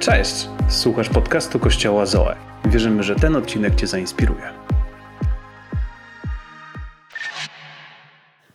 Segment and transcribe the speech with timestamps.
[0.00, 0.48] Cześć!
[0.68, 2.36] Słuchasz podcastu Kościoła Zoe.
[2.64, 4.52] Wierzymy, że ten odcinek Cię zainspiruje.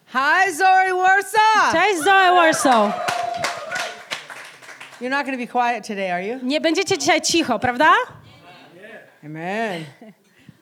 [0.08, 1.72] Hi, Zoe Warsaw.
[1.74, 3.08] Cześć Zoe Warsaw.
[5.02, 6.40] You're not going to be quiet today, are you?
[6.44, 7.90] Nie będziecie dzisiaj cicho, prawda?
[9.26, 9.84] Amen.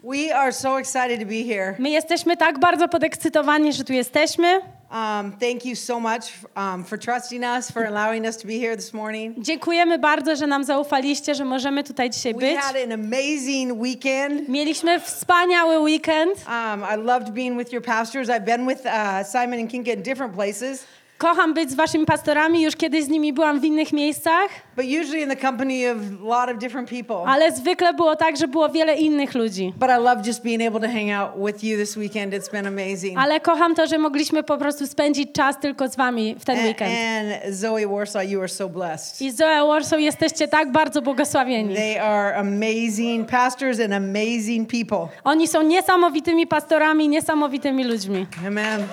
[0.04, 1.76] We are so excited to be here.
[1.80, 4.62] My jesteśmy tak bardzo podekscytowani, że tu jesteśmy.
[4.94, 8.76] Um, thank you so much um, for trusting us, for allowing us to be here
[8.76, 9.36] this morning.
[9.38, 12.58] Dziękujemy bardzo, że nam zaufaliście, że możemy tutaj dzisiaj We być.
[12.58, 14.50] had an amazing weekend.
[14.50, 16.46] Mieliśmy wspaniały weekend.
[16.48, 18.30] Um, I loved being with your pastors.
[18.30, 20.86] I've been with uh, Simon and Kinka in different places,
[21.18, 25.20] Kocham być z waszymi pastorami, już kiedyś z nimi byłam w innych miejscach, but usually
[25.22, 27.16] in the company of a lot of different people.
[27.28, 29.74] ale zwykle było tak, że było wiele innych ludzi.
[29.78, 32.34] But I love just being able to hang out with you this weekend.
[32.34, 33.18] It's been amazing.
[33.20, 36.68] Ale kocham to, że mogliśmy po prostu spędzić czas tylko z wami w ten And,
[36.68, 36.92] weekend.
[36.94, 39.22] and Zoe Warsaw, you are so blessed.
[39.22, 41.76] I Zoe Warsaw jesteście tak bardzo błogosławieni.
[41.76, 45.08] They are amazing pastors and amazing people.
[45.24, 48.28] Oni są niesamowitymi pastorami, niesamowitymi ludźmi.
[48.48, 48.88] Amen.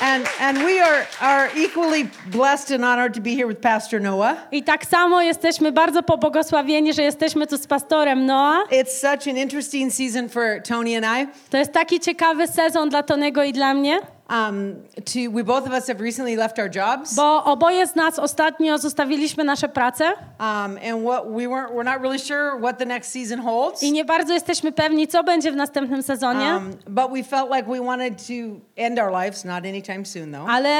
[0.00, 4.36] And and we are are equally blessed and honored to be here with Pastor Noah.
[4.52, 8.68] I tak samo jesteśmy bardzo pobłogosławieni, że jesteśmy tu z pastorem Noah.
[8.70, 11.50] It's such an interesting season for Tony and I.
[11.50, 13.98] To jest taki ciekawy sezon dla Tonego i dla mnie,
[14.30, 14.74] Um,
[15.04, 17.14] to we both of us have recently left our jobs.
[17.14, 20.04] bo oboje z nas ostatnio zostawiliśmy nasze prace
[20.40, 23.82] Um, and what we weren't we're not really sure what the next season holds.
[23.82, 27.70] i nie bardzo jesteśmy pewni, co będzie w następnym sezonie, Um, but we felt like
[27.70, 28.32] we wanted to
[28.76, 30.50] end our lives, not anytime soon though.
[30.50, 30.70] ale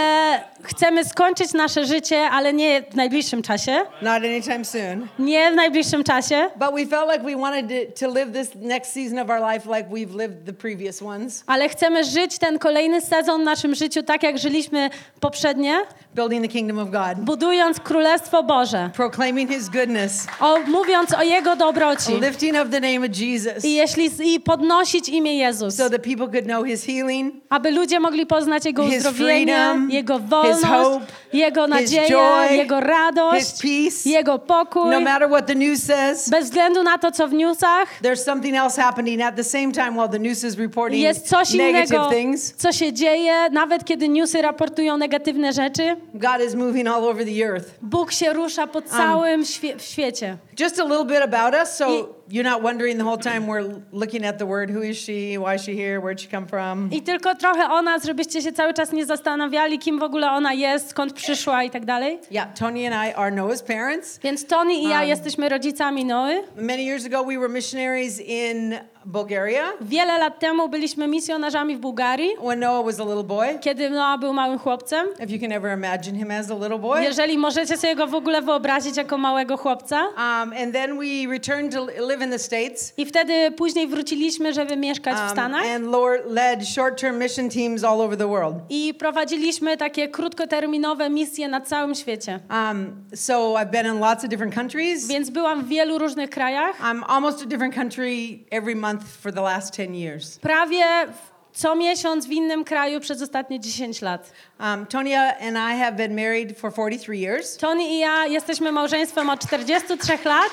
[0.63, 3.73] chcemy skończyć nasze życie, ale nie w najbliższym czasie.
[4.03, 5.07] Not anytime soon.
[5.19, 8.93] Nie w najbliższym czasie, But we felt like we wanted to, to live this next
[8.93, 13.01] season of our life like we've lived the previous ones, ale chcemy żyć ten kolejny
[13.01, 15.79] sezon w naszym życiu tak, jak żyliśmy poprzednie,
[16.15, 21.57] building the kingdom of God, budując Królestwo Boże, proclaiming His goodness, o, mówiąc o Jego
[21.57, 22.13] dobroci.
[22.21, 26.27] lifting up the name of Jesus, I jeśli i podnosić imię Jezus, so that people
[26.29, 30.65] could know His healing, aby ludzie mogli poznać Jego His uzdrowienie, freedom, Jego His wolność,
[30.65, 34.11] hope, Jego His nadzieję, joy, Jego radość, His peace.
[34.11, 34.91] Jego pokój.
[34.91, 38.57] No matter what the news says, Bez względu na to, co w newsach, there's something
[38.57, 42.11] else happening at the same time while the news is reporting jest coś negative innego,
[42.11, 42.55] things.
[42.57, 45.97] co się dzieje, nawet kiedy newsy raportują negatywne rzeczy.
[46.15, 47.71] God is moving all over the earth.
[47.83, 50.37] Bóg się rusza po całym świe- w świecie.
[50.61, 53.81] Just a little bit about us, so I- you're not wondering the whole time we're
[53.93, 54.71] looking at the word.
[54.71, 55.39] Who is she?
[55.39, 56.01] Why is she here?
[56.01, 56.89] Where'd she come from?
[56.93, 60.53] I tylko trochę o nas, żebyście się cały czas nie zastanawiali, kim w ogóle ona
[60.53, 62.19] jest, skąd przyszła i tak dalej.
[62.31, 64.19] Yeah, Tony and I are Noah's parents.
[64.23, 66.43] Więc Tony i ja Um, jesteśmy rodzicami Noy.
[66.57, 72.31] Many years ago, we were missionaries in Bulgaria Wiele lat temu byliśmy misjonarzami w Bułgarii,
[72.45, 73.59] when Noah was a little boy.
[73.61, 75.07] kiedy Noa był małym chłopcem.
[75.25, 77.03] If you can ever imagine him as a little boy.
[77.03, 80.03] Jeżeli możecie sobie go w ogóle wyobrazić jako małego chłopca.
[80.03, 84.53] Um, and then we returned to li- live in the States I wtedy później wróciliśmy,
[84.53, 85.67] żeby mieszkać w um, Stanach.
[85.67, 88.57] and Lord led short term mission teams all over the world.
[88.69, 92.41] I prowadziliśmy takie krótkoterminowe misje na całym świecie.
[92.51, 95.09] Um, so I've been in lots of different countries.
[95.09, 96.81] Więc byłam w wielu różnych krajach.
[96.81, 100.39] I'm almost a different country every month for the last 10 years.
[100.39, 100.85] Prawie
[101.53, 104.33] co miesiąc w innym kraju przez ostatnie 10 lat.
[104.61, 107.57] Um, Tonya and I have been married for 43 years.
[107.57, 110.51] Tony i ja jesteśmy małżeństwem od 43 lat.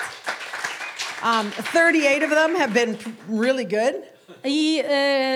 [1.24, 2.98] Um, 38 of them have been
[3.30, 3.96] really good.
[4.44, 4.84] I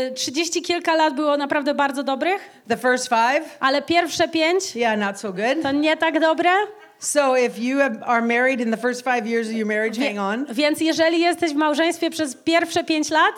[0.09, 4.99] y, 30 kilka lat było naprawdę bardzo dobrych, The first five, ale pierwsze pięć yeah,
[4.99, 5.61] not so good.
[5.63, 6.49] to nie tak dobre.
[6.99, 10.45] So if you are married in the first five years of your marriage, hang on,
[10.55, 13.33] Więc jeżeli jesteś w małżeństwie przez pierwsze pięć lat,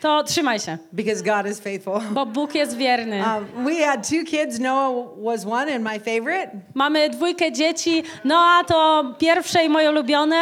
[0.00, 2.00] to trzymaj się, because God is faithful.
[2.14, 3.16] bo Bóg jest wierny.
[3.16, 4.58] Um, we had two kids.
[4.58, 10.36] Noah was one and my favorite, Mamy dwójkę dzieci, Noa to pierwsze i moje ulubione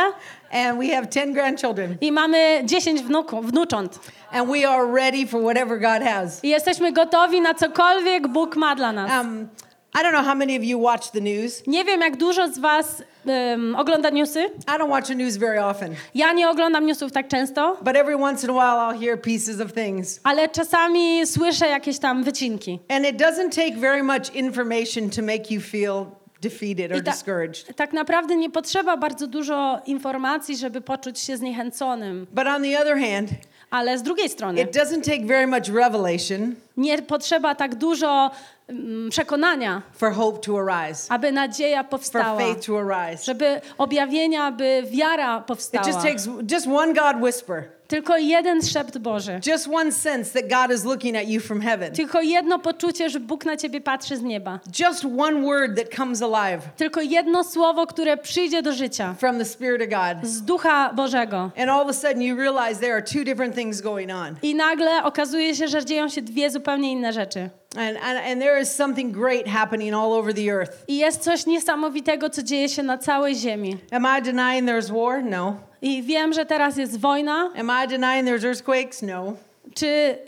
[0.50, 1.96] and we have 10 grandchildren.
[2.00, 3.98] i mamy 10 wnuków, wnucząt.
[4.32, 6.44] And we are ready for whatever God has.
[6.44, 9.10] I jesteśmy gotowi na cokolwiek Bóg ma dla nas.
[9.10, 9.48] Um,
[9.94, 11.66] I don't know how many of you watch the news.
[11.66, 14.40] Nie wiem, jak dużo z was um, ogląda newsy.
[14.44, 18.16] I don't watch the news very often, Ja nie oglądam newsów tak często, but every
[18.16, 20.20] once in a while I'll hear pieces of things.
[20.24, 22.78] ale czasami słyszę jakieś tam wycinki.
[22.88, 26.06] And it doesn't take very much information to make you feel
[26.40, 27.76] defeated or ta- discouraged.
[27.76, 32.26] Tak naprawdę nie potrzeba bardzo dużo informacji, żeby poczuć się zniechęconym.
[32.32, 33.30] But on the other hand,
[33.70, 38.30] Ale z drugiej strony it doesn't take very much revelation nie potrzeba tak dużo
[38.68, 43.24] mm, przekonania, for hope to arise, aby nadzieja for powstała, faith to arise.
[43.24, 45.86] żeby objawienia, aby wiara It powstała.
[45.86, 49.40] just takes just one God whisper, Tylko jeden szept Boży.
[49.46, 53.20] just one sense that God is looking at you from heaven, Tylko jedno poczucie, że
[53.20, 54.60] Bóg na ciebie patrzy z nieba.
[54.80, 59.44] just one word that comes alive Tylko jedno słowo, które przyjdzie do życia from the
[59.44, 60.28] Spirit of God.
[60.30, 61.50] z Ducha Bożego.
[61.58, 64.36] And all of a sudden you realize there are two different things going on.
[64.42, 67.50] I nagle okazuje się, że dzieją się dwie zupełnie inne rzeczy.
[67.76, 70.84] And, and, and there is something great happening all over the earth.
[70.88, 73.76] I jest coś niesamowitego, co dzieje się na całej ziemi.
[73.92, 75.22] Am I denying there's war?
[75.24, 75.56] No.
[75.82, 77.50] I wiem, że teraz jest wojna.
[77.56, 79.02] Am I denying there's earthquakes?
[79.02, 79.32] No.
[79.74, 80.18] Czy,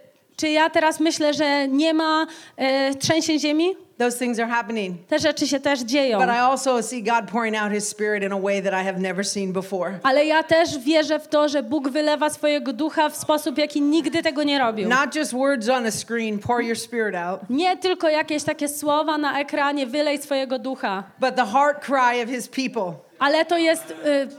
[0.42, 3.76] czy ja teraz myślę, że nie ma e, trzęsień ziemi?
[3.98, 5.06] Those things are happening.
[5.06, 6.18] Te rzeczy się też dzieją.
[6.18, 8.98] But I also see God pouring out His Spirit in a way that I have
[8.98, 9.98] never seen before.
[10.02, 14.22] Ale ja też wierzę w to, że Bóg wylewa swojego ducha w sposób, jaki nigdy
[14.22, 14.88] tego nie robił.
[14.88, 19.18] Not just words on a screen, pour your Spirit out, Nie tylko jakieś takie słowa
[19.18, 22.92] na ekranie, wylej swojego ducha, but the heart cry of His people.
[23.18, 23.94] ale to jest y,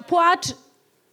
[0.07, 0.45] płacz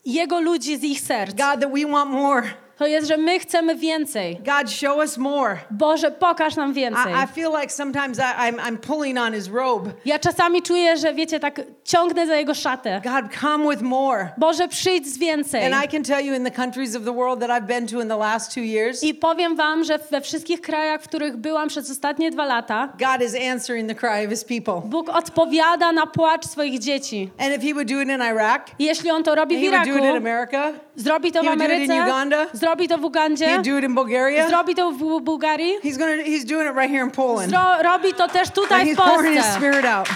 [0.04, 1.30] Jego ludzi z ich serc.
[1.30, 2.42] God, that we want more.
[2.80, 4.36] To jest, że my chcemy więcej.
[4.36, 5.56] God, show us more.
[5.70, 7.12] Boże, pokaż nam więcej.
[7.12, 9.90] I, I feel like sometimes I, I'm, I'm pulling on His robe.
[10.04, 13.00] Ja czasami czuję, że wiecie, tak ciągnę za Jego szatę.
[13.04, 14.28] God, come with more.
[14.38, 15.72] Boże, przyjdź z więcej.
[15.72, 18.00] And I can tell you in the countries of the world that I've been to
[18.00, 21.68] in the last two years, I powiem wam, że we wszystkich krajach, w których byłam
[21.68, 24.88] przez ostatnie dwa lata, God is answering the cry of His people.
[24.88, 27.30] Bóg odpowiada na płacz swoich dzieci.
[27.38, 29.84] And if He would do it in Iraq, Jeśli On to robi w He would
[29.84, 32.46] do it in Iraku, America, zrobi to w He would do it in Ameryce, Uganda.
[32.70, 34.48] Zrobi to w Ugandzie, He'd do it in Bulgaria.
[34.48, 36.12] zrobi to w Bułgarii, He's gonna.
[36.22, 37.50] He's doing it right here in Poland.
[37.50, 39.58] zro, robi to też And tutaj he's w pouring His Polsce.
[39.58, 40.08] Spirit out.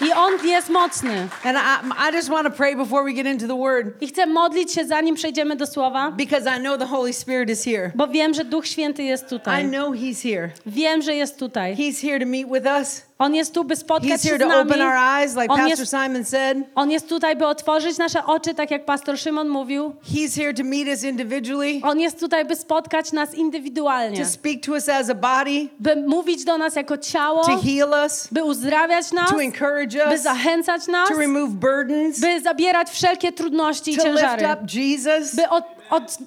[0.00, 1.28] I On jest mocny.
[1.44, 4.26] And I, I just want to pray before we get into the Word I chcę
[4.26, 7.90] modlić się, zanim przejdziemy do Słowa, because I know the Holy Spirit is here.
[7.94, 9.64] bo wiem, że Duch Święty jest I tutaj.
[9.68, 10.50] know He's here.
[10.66, 11.76] Wiem, że jest tutaj.
[11.76, 13.02] He's here to meet with us.
[13.20, 14.70] On jest tu, by spotkać He's się here z to nami.
[14.70, 16.58] open our eyes, like On Pastor jest, Simon said.
[16.74, 19.92] on jest tutaj, by otworzyć nasze oczy, tak jak pastor Szymon mówił.
[20.14, 24.24] He's here to meet us individually, On jest tutaj, by spotkać nas indywidualnie.
[24.24, 27.90] to speak to us as a body, By mówić do nas jako ciało, to heal
[28.04, 32.90] us, by uzdrawiać nas, to encourage by us, zachęcać nas, to remove burdens, by zabierać
[32.90, 34.46] wszelkie trudności i to lift ciężary.
[34.52, 35.34] up Jesus.
[35.34, 36.18] By od, od,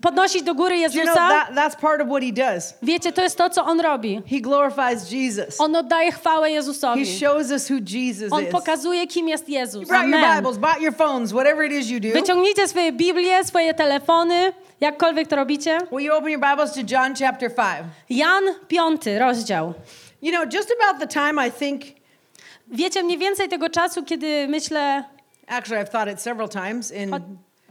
[0.00, 1.14] podnosić do góry You know Jezusa.
[1.14, 2.74] that that's part of what He does.
[2.82, 4.22] Wiecie, to jest to, co On robi.
[4.30, 5.60] He glorifies Jesus.
[5.60, 7.06] On oddaje chwałę He Jezusowi.
[7.20, 8.50] shows us who Jesus On is.
[8.52, 9.88] pokazuje, kim jest Jezus.
[9.88, 10.36] Your Amen.
[10.36, 12.08] Bibles, bought your phones, whatever it is you do.
[12.12, 15.78] Wyciągnijcie swoje Biblie, swoje telefony, jakkolwiek to robicie.
[15.92, 17.66] Will you open your Bibles to John chapter 5?
[18.10, 19.74] Jan, piąty rozdział.
[20.22, 21.82] You know, just about the time I think,
[22.70, 25.04] Wiecie, mniej więcej tego czasu, kiedy myślę,
[25.46, 27.10] actually, I've thought it several times in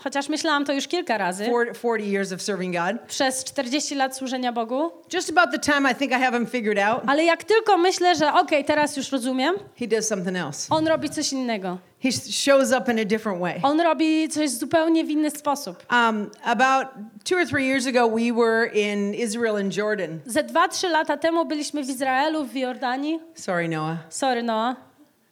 [0.03, 3.01] chociaż myślałam to już kilka razy, 40 40 years of serving God.
[3.07, 6.79] przez 40 lat służenia Bogu, Just about the time I think I have him figured
[6.79, 10.67] out, ale jak tylko myślę, że okej, teraz już rozumiem, he does something else.
[10.75, 11.77] on robi coś innego.
[12.03, 13.59] He sh- shows up in a different way.
[13.63, 15.85] On robi coś zupełnie w inny sposób.
[15.91, 16.87] Um, about
[17.29, 20.19] two or three years ago, we were in Israel and Jordan.
[20.25, 23.19] Ze dwa, trzy lata temu byliśmy w Izraelu, w Jordanii.
[23.35, 23.97] Sorry, Noah.
[24.09, 24.75] Sorry, Noah.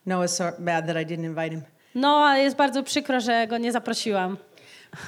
[0.08, 1.62] Noah's so bad that I didn't invite him.
[1.96, 4.38] Noah, jest bardzo przykro, że go nie zaprosiłam.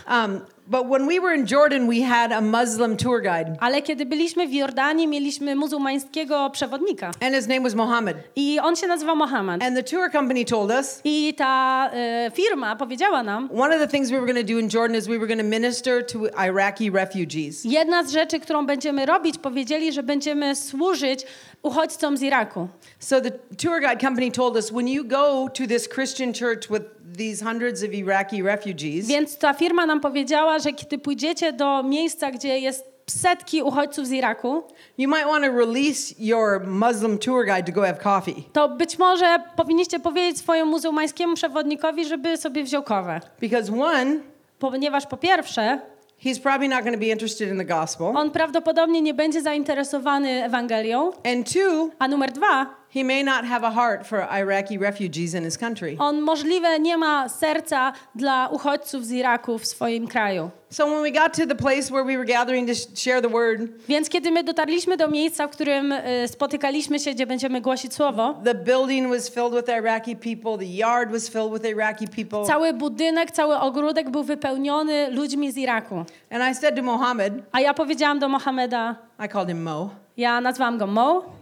[0.10, 4.06] Um, but when we were in Jordan, we had a Muslim tour guide, Ale kiedy
[4.06, 7.12] byliśmy w Jordanii, mieliśmy muzułmańskiego przewodnika.
[7.22, 8.18] and his name was Mohammed.
[8.36, 9.64] I on się nazywa Mohammed.
[9.64, 13.88] And the tour company told us I ta e, firma powiedziała nam, one of the
[13.88, 16.20] things we were going to do in Jordan is we were going to minister to
[16.48, 17.66] Iraqi refugees.
[17.66, 21.26] jedna z rzeczy, którą będziemy robić, powiedzieli, że będziemy służyć
[21.64, 22.68] uchodźcom z Iraku.
[23.00, 26.84] So the tour guide company told us when you go to this Christian church with
[27.18, 32.32] these hundreds of Iraqi refugees, Więc ta firma nam powiedziała, że kiedy pójdziecie do miejsca,
[32.32, 34.64] gdzie jest setki uchodźców z Iraku,
[34.98, 39.00] you might want to release your Muslim tour guide to go have coffee to być
[39.00, 43.22] może powinniście powiedzieć swojemu muzułmańskiemu przewodnikowi, żeby sobie wziął kawę.
[43.42, 44.20] because one,
[44.60, 45.80] Ponieważ po pierwsze,
[46.18, 50.44] he's probably not going to be interested in the gospel, on prawdopodobnie nie będzie zainteresowany
[50.44, 52.66] Ewangelią, and two, a numer dwa,
[52.96, 55.96] he may not have a heart for Iraqi refugees in his country.
[56.00, 60.50] on możliwe nie ma serca dla uchodźców z Iraku w swoim kraju.
[60.70, 63.30] So when we got to the place where we were gathering to sh- share the
[63.30, 67.94] word, Więc kiedy my dotarliśmy do miejsca, w którym y, spotykaliśmy się, gdzie będziemy głosić
[67.94, 72.46] słowo, the building was filled with Iraqi people, the yard was filled with Iraqi people.
[72.46, 75.96] cały budynek, cały ogródek był wypełniony ludźmi z Iraku.
[76.32, 79.90] And I said to Mohammed, A ja powiedziałam do Mohameda, I called him Mo.
[80.18, 81.37] ja nazwałam go Mo.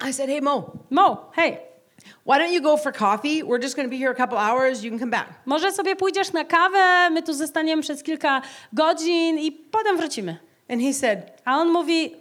[0.00, 1.58] I said, "Hey Mo, Mo, hej,
[2.26, 3.42] why don't you go for coffee?
[3.44, 4.82] We're just going to be here a couple hours.
[4.84, 9.38] You can come back." może sobie pójdziesz na kawę, my tu zostaniemy przez kilka godzin
[9.38, 10.36] i potem wrócimy.
[10.70, 12.16] And he said, A on mówi,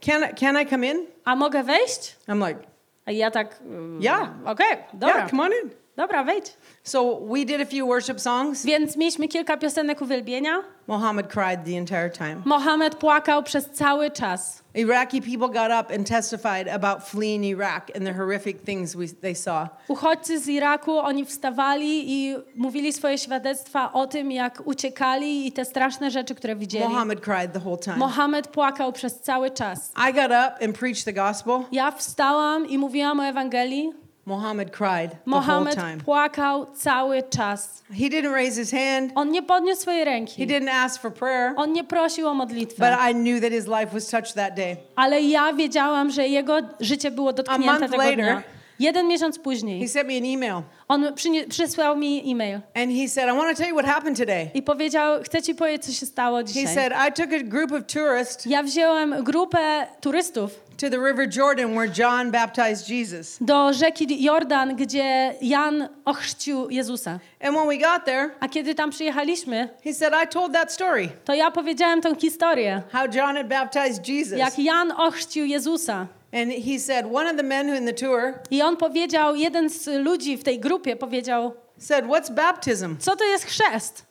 [0.00, 1.06] can, I- can I come in?
[1.24, 2.16] A mogę wejść?
[2.28, 2.60] I'm like,
[3.06, 4.28] A ja tak, mm, Yeah.
[4.44, 5.70] okej, dobra, yeah, come on in.
[5.98, 6.56] Dobra, wejdź.
[6.82, 8.64] So we did a few worship songs.
[8.64, 10.62] Więc mieliśmy kilka piosenek uwielbienia.
[10.86, 12.36] Mohammed cried the entire time.
[12.44, 14.62] Mohamed płakał przez cały czas.
[14.74, 19.34] Iraqi people got up and testified about fleeing Iraq and the horrific things we, they
[19.34, 19.68] saw.
[19.88, 25.64] Uchodźcy z Iraku, oni wstawali i mówili swoje świadectwa o tym, jak uciekali i te
[25.64, 26.84] straszne rzeczy, które widzieli.
[26.88, 27.96] Mohammed cried the whole time.
[27.96, 29.92] Mohamed płakał przez cały czas.
[30.10, 31.60] I got up and preached the gospel.
[31.72, 34.07] Ja wstałam i mówiłam o Ewangelii.
[34.28, 35.96] Mohammed cried the whole time.
[36.04, 37.82] płakał cały czas.
[37.90, 39.12] He didn't raise his hand.
[39.14, 40.46] On nie podniósł swojej He ręki.
[40.46, 41.52] didn't ask for prayer.
[41.56, 42.96] On nie prosił o But modlitwę.
[43.10, 44.76] I knew that his life was touched that day.
[44.96, 48.42] Ale ja wiedziałam, że jego życie było dotknięte month tego later- dnia.
[48.78, 51.06] Jeden miesiąc He później sent me an email on
[51.48, 54.50] przysłał mi e-mail and he said, I want to tell you what happened today.
[54.54, 56.74] i powiedział, chcę ci powiedzieć, co się stało He dzisiaj.
[56.74, 61.74] said, I took a group of tourists Ja wziąłem grupę turystów to the River Jordan
[61.74, 63.38] where John baptized Jesus.
[63.40, 67.10] do rzeki Jordan, gdzie Jan ochrzcił Jezusa.
[67.40, 71.08] And when we got there, A kiedy tam przyjechaliśmy, he said, I told that story
[71.24, 74.38] to ja powiedziałem tą historię, how John had baptized Jesus.
[74.38, 76.06] jak Jan ochrzcił Jezusa.
[76.32, 79.70] And he said, one of the men who in the tour I on powiedział, jeden
[79.70, 82.96] z ludzi w tej grupie powiedział, said, What's baptism?
[82.98, 84.08] co to jest chrzest?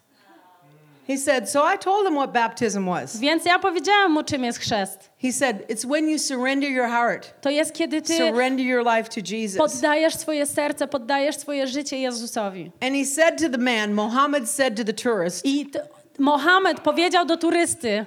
[1.07, 3.17] He said, So I told him what baptism was.
[3.17, 5.09] Więc ja powiedziałam mu, czym jest chrzest.
[5.21, 9.09] He said, It's when you surrender your heart, To jest, kiedy ty surrender your life
[9.09, 9.57] to Jesus.
[9.57, 12.71] poddajesz swoje serce, poddajesz swoje życie Jezusowi.
[12.81, 15.71] And he said to the man, Muhammad said to the tourist, I
[16.19, 18.05] Mohamed powiedział do turysty,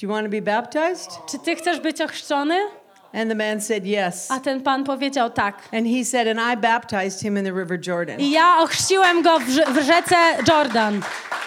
[0.00, 1.10] Do you want to be baptized?
[1.30, 2.58] czy ty chcesz być ochrzczony?
[3.14, 4.30] And the man said, Yes.
[4.30, 5.54] A ten pan powiedział tak.
[5.72, 8.20] And he said, And I baptized him in the River Jordan.
[8.20, 10.16] I ja ochrzciłem go w, rze- w rzece
[10.48, 11.00] Jordan.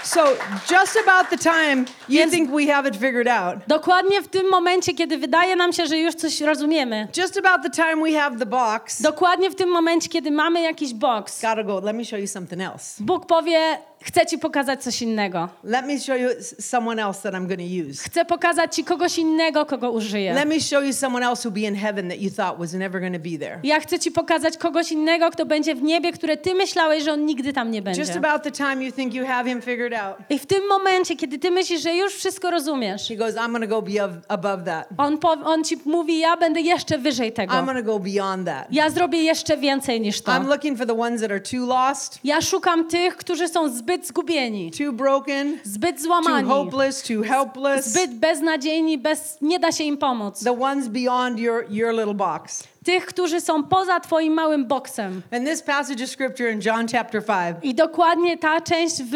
[0.03, 0.23] So,
[0.71, 4.49] just about the time you Więc- think we have it figured out, Dokładnie w tym
[4.49, 7.07] momencie, kiedy wydaje nam się, że już coś rozumiemy.
[7.17, 10.93] just about the time we have the box, Dokładnie w tym momencie, kiedy mamy jakiś
[10.93, 11.41] box.
[11.41, 13.03] gotta go, let me show you something else.
[13.03, 13.59] Bóg powie,
[14.01, 15.49] chcę ci pokazać coś innego.
[15.63, 18.03] Let me show you someone else that I'm going to use.
[18.03, 20.33] Chcę pokazać ci kogoś innego, kogo użyję.
[20.33, 23.01] Let me show you someone else who'll be in heaven that you thought was never
[23.01, 23.59] going to be there.
[23.63, 27.25] Ja chcę ci pokazać kogoś innego, kto będzie w niebie, które ty myślałeś, że on
[27.25, 28.01] nigdy tam nie będzie.
[28.01, 31.15] Just about the time you think you have him figured out, I w tym momencie,
[31.15, 34.21] kiedy ty myślisz, że już wszystko rozumiesz, he goes, I'm going to go be ab-
[34.27, 34.87] above that.
[34.97, 37.53] on, po, on ci mówi, ja będę jeszcze wyżej tego.
[37.53, 38.67] I'm going to go beyond that.
[38.71, 40.31] Ja zrobię jeszcze więcej niż to.
[40.31, 43.86] I'm looking for the ones that are too lost, Ja szukam tych, którzy są zbyt
[44.07, 49.97] zgubieni, too broken, zbyt too hopeless, too helpless, zbyt beznadziejni, bez, nie da się im
[49.97, 50.43] pomóc.
[50.43, 52.63] the ones beyond your, your little box.
[52.87, 55.21] Tych, którzy są poza twoim małym boksem.
[55.31, 59.15] And this passage of scripture in John chapter 5, I dokładnie ta część w,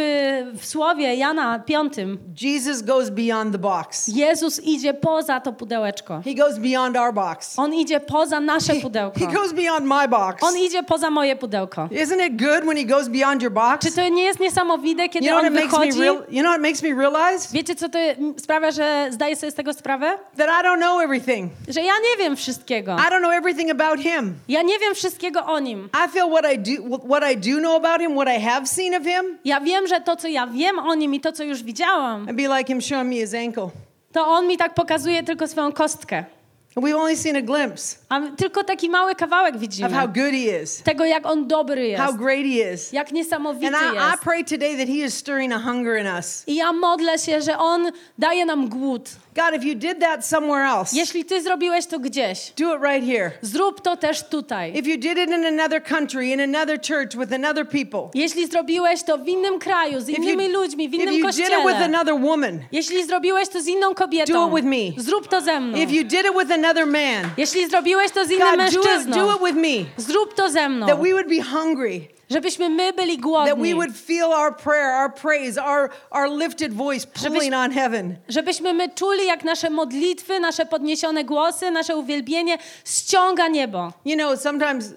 [0.60, 1.94] w słowie Jana 5.
[2.42, 4.08] Jesus goes beyond the box.
[4.08, 6.22] Jezus idzie poza to pudełeczko.
[6.26, 7.60] He goes beyond our box.
[7.60, 9.20] On idzie poza nasze pudełko.
[9.20, 10.44] He goes beyond my box.
[10.44, 11.88] On idzie poza moje pudełko.
[11.92, 13.86] Isn't it good when he goes beyond your box?
[13.88, 16.00] Czy to nie jest niesamowite, You kiedy know what on it makes me wychodzi?
[16.02, 17.50] real, you know what makes me realize?
[17.54, 18.00] Wiecie, co to
[18.38, 20.18] sprawia, że zdaję sobie z tego sprawę?
[20.38, 21.52] That I don't know everything.
[21.68, 22.96] Że ja nie wiem wszystkiego.
[22.96, 24.34] I don't know everything about him.
[24.48, 25.90] Ja nie wiem wszystkiego o nim.
[26.06, 28.96] I feel what I do what I do know about him, what I have seen
[28.96, 31.64] of him, Ja wiem, że to, co ja wiem o nim i to, co już
[31.64, 33.70] widziałam, I'd be like him showing me his ankle.
[34.14, 36.26] to on mi tak pokazuje tylko swoją kostkę.
[36.76, 39.90] And we've only seen a glimpse A tylko taki mały kawałek of widzimy.
[39.90, 42.04] how good he is, Tego, jak on dobry jest.
[42.04, 42.94] how great he is.
[42.94, 44.24] Jak niesamowity And I, I jest.
[44.24, 46.44] pray today that he is stirring a hunger in us.
[46.48, 49.10] I ja modlę się, że on daje nam głód.
[49.36, 53.06] God, if you did that somewhere else, Jeśli ty zrobiłeś to gdzieś, do it right
[53.08, 53.32] here.
[53.42, 54.72] zrób to też tutaj.
[54.78, 59.04] If you did it in another country, in another church, with another people, Jeśli zrobiłeś
[59.04, 61.68] to w innym kraju, z if innymi you, ludźmi, w if innym you did it
[61.68, 63.94] with another woman, jeśli zrobiłeś to z inną
[64.28, 65.04] Do it with me.
[65.04, 65.78] zrób to ze mną.
[65.78, 69.08] if you did it with another man, Jeśli zrobiłeś to z innym God, do it,
[69.16, 69.86] do it with me.
[69.98, 70.88] zrób to ze mną.
[70.88, 73.76] That we would be hungry, Żebyśmy my byli that we głodni.
[73.76, 78.16] would feel our prayer, our praise, our, our lifted voice pulling on heaven.
[78.30, 83.94] Żebyśmy my czuli, jak nasze modlitwy, nasze podniesione głosy, nasze uwielbienie ściąga niebo.
[84.06, 84.94] You know, sometimes,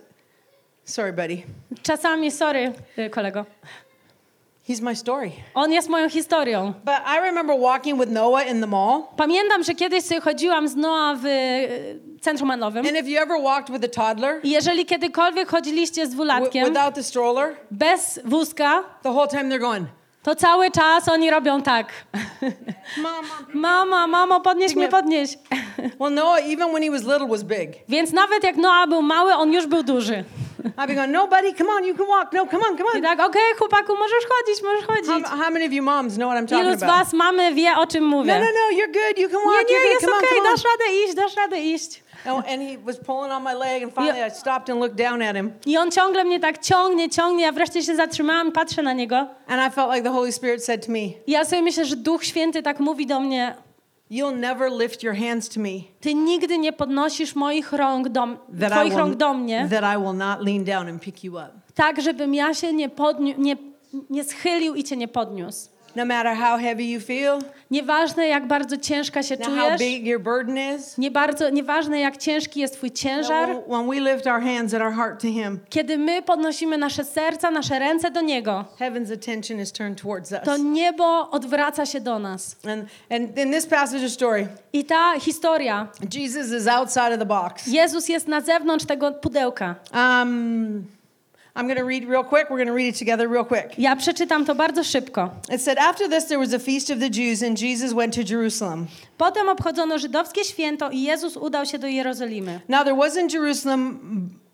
[0.85, 1.43] sorry, buddy,
[1.83, 3.45] Czasami, sorry, y, kolego,
[4.69, 5.33] he's my story.
[5.55, 6.75] on jest moją historią.
[6.85, 9.03] But I remember walking with Noah in the mall.
[9.17, 12.87] Pamiętam, że kiedyś chodziłam z Noa w y, centrum handlowym.
[12.87, 17.03] And if you ever walked with a toddler jeżeli kiedykolwiek chodziliście z dwulatkiem without the
[17.03, 19.87] stroller, bez wózka, the whole time they're going,
[20.23, 21.87] to cały czas oni robią tak.
[22.99, 23.29] Mama.
[23.55, 25.39] Mama, mamo, podnieś mnie, podnieś.
[26.01, 27.71] Well, Noah, even when he was little, was big.
[27.89, 30.25] Więc nawet jak Noa był mały, on już był duży.
[30.79, 32.33] I'd be going, no, buddy, come on, you can walk.
[32.33, 33.03] No, come on, come I on.
[33.03, 35.27] tak, okej, chłopaku, możesz chodzić, możesz How, chodzić.
[35.45, 36.99] how many of you moms know what I'm Ilu talking z about?
[36.99, 38.33] was mamy wie, o czym mówię?
[38.35, 39.19] No, no, no, you're good.
[39.19, 39.69] You can walk.
[39.71, 39.93] Nie, you're nie, good.
[39.93, 40.45] jest Come on, okej, on.
[40.45, 42.05] dasz radę iść, dasz radę iść.
[42.27, 45.23] No, and he was pulling on my leg, and finally I stopped and looked down
[45.23, 45.53] at him.
[45.67, 49.17] I on ciągle mnie tak ciągnie, ciągnie, ja wreszcie się zatrzymałam, patrzę na niego.
[49.49, 51.97] And I felt like the Holy Spirit said to me, I ja sobie myślę, że
[51.97, 53.55] Duch Święty tak mówi do mnie,
[54.11, 55.71] You'll never lift your hands to me
[56.01, 58.27] ty nigdy nie podnosisz moich rąk do,
[58.61, 61.25] that I, twoich rąk will, do mnie, that I will not lean down and pick
[61.25, 61.51] you up.
[61.75, 63.57] tak żebym ja się nie, podniu- nie,
[64.11, 65.69] nie schylił i cię nie podniósł.
[65.97, 67.39] No matter how heavy you feel,
[67.71, 72.01] Nieważne jak bardzo ciężka się now how czujesz, big your burden is, nie bardzo, nieważne
[72.01, 75.61] jak ciężki jest twój ciężar, when we lift our hands and our heart to Him,
[75.69, 80.41] kiedy my podnosimy nasze serca, nasze ręce do Niego, heaven's attention is turned towards us.
[80.45, 82.57] to niebo odwraca się do nas.
[82.69, 87.27] And, and in this passage of story, I ta historia, Jesus is outside of the
[87.27, 87.67] box.
[87.67, 89.75] Jezus jest na zewnątrz tego pudełka.
[89.95, 90.85] Um,
[91.57, 92.51] I'm going to read real quick.
[92.51, 93.79] We're going to read it together real quick.
[93.79, 95.31] Ja przeczytam to bardzo szybko.
[95.53, 98.23] It said, After this, there was a feast of the Jews, and Jesus went to
[98.23, 98.87] Jerusalem.
[99.19, 102.61] Potem obchodzono żydowskie święto i Jezus udał się do Jerozolimy.
[102.69, 103.99] Now, there was in Jerusalem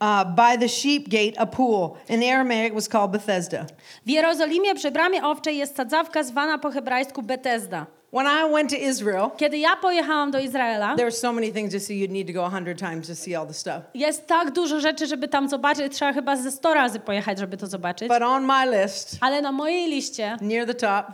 [0.00, 1.97] uh, by the sheep gate a pool.
[2.09, 3.66] In Aramaic, it was called Bethesda.
[4.07, 7.87] W Jerozolimie przy bramie owczej jest sadzawka zwana po hebrajsku Betesda.
[8.12, 11.72] When I went to Israel, Kiedy ja pojechałam do Izraela, there were so many things
[11.74, 13.82] to see, you'd need to go a hundred times to see all the stuff.
[13.94, 15.92] jest tak dużo rzeczy, żeby tam zobaczyć.
[15.94, 18.08] Trzeba chyba ze 100 razy pojechać, żeby to zobaczyć.
[18.08, 21.06] But on my list, Ale na mojej liście, near the top,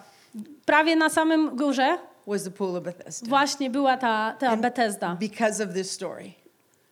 [0.66, 3.28] prawie na samym górze, was the pool of Bethesda.
[3.28, 5.16] właśnie była ta, ta Betesda.
[5.20, 6.32] Because of this story.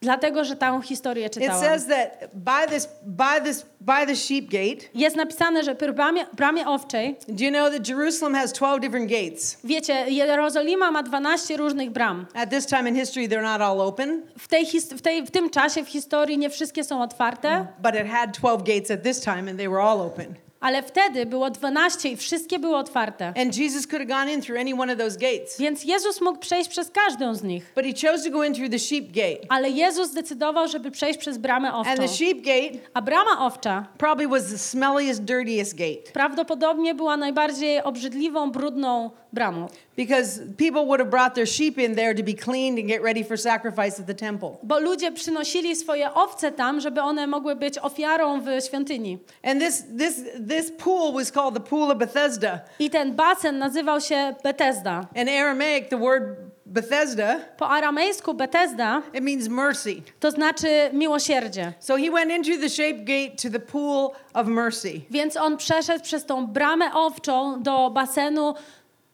[0.04, 1.60] Dlatego, że tę historię It czytałam.
[1.64, 6.26] says that by this, by this, by the sheep gate, Jest napisane, że przy bramie,
[6.32, 9.56] bramie owczej, do you know that Jerusalem has 12 different gates?
[9.64, 12.26] wiecie, Jerozolima ma 12 różnych bram.
[12.34, 15.50] At this time in history, they're not all open, W, tej, w, tej, w tym
[15.50, 19.50] czasie w historii nie wszystkie są otwarte, but it had 12 gates at this time,
[19.50, 20.34] and they were all open.
[20.64, 23.32] Ale wtedy było 12 i wszystkie były otwarte.
[23.42, 26.38] And Jesus could have gone in through any one of those gates, Więc Jezus mógł
[26.38, 27.72] przejść przez każdą z nich.
[27.76, 29.38] but he chose to go in through the sheep gate.
[29.48, 32.02] Ale Jezus zdecydował, żeby przejść przez bramę And owczą.
[32.02, 37.82] the sheep gate A brama owcza probably was the smelliest, dirtiest gate prawdopodobnie była najbardziej
[37.82, 39.66] obrzydliwą, brudną bramą.
[39.96, 43.24] because people would have brought their sheep in there to be cleaned and get ready
[43.24, 44.50] for sacrifice at the temple.
[44.62, 49.18] Bo ludzie przynosili swoje owce tam, żeby one mogły być ofiarą w świątyni.
[49.42, 52.60] And this, this, this pool was called the Pool of Bethesda.
[52.78, 55.06] I ten basen nazywał się Betesda.
[55.14, 56.22] In Aramaic, the word
[56.66, 60.02] Bethesda, Po aramejsku Betesda it means mercy.
[60.20, 61.72] to znaczy miłosierdzie.
[61.80, 65.00] So he went into the shape gate to the pool of mercy.
[65.10, 68.54] Więc on przeszedł przez tą bramę owczą do basenu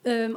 [0.07, 0.37] ym,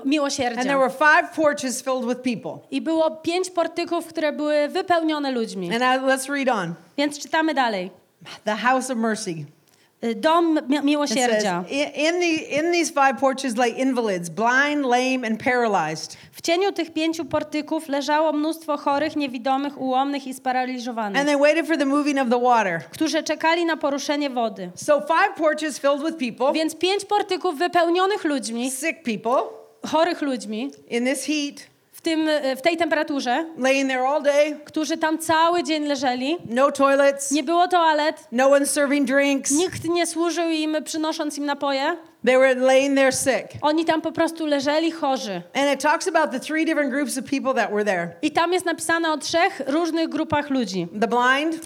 [0.57, 2.67] And there were five porches filled with people.
[2.71, 5.75] I było pięć portyków, które były wypełnione ludźmi.
[5.75, 6.73] And I, let's read on.
[6.97, 7.91] Więc czytamy dalej.
[8.45, 9.45] The house of mercy.
[10.15, 11.63] Dom says, miłosierdzia.
[11.69, 16.17] in, in, the, in these five porches lay invalids, blind, lame, and paralyzed.
[16.31, 21.67] W cieniu tych pięciu portyków leżało mnóstwo chorych, niewidomych, ułomnych i sparaliżowanych, And they waited
[21.67, 22.81] for the moving of the water.
[22.91, 24.71] którzy czekali na poruszenie wody.
[24.75, 29.41] So five porches filled with people, Więc pięć portyków wypełnionych ludźmi, sick people,
[29.91, 31.72] chorych ludźmi, in this heat,
[32.03, 36.37] tym, y, w tej temperaturze, laying there all day, którzy tam cały dzień leżeli.
[36.49, 39.51] no toilets, Nie było toalet, no one serving drinks.
[39.51, 41.97] nikt nie służył im, przynosząc im napoje.
[42.25, 43.47] They were laying there sick.
[43.61, 45.41] Oni tam po prostu leżeli chorzy.
[45.53, 48.53] And it talks about the three different groups of people that were there I tam
[48.53, 50.87] jest napisane o trzech różnych grupach ludzi.
[51.01, 51.59] the blind, E,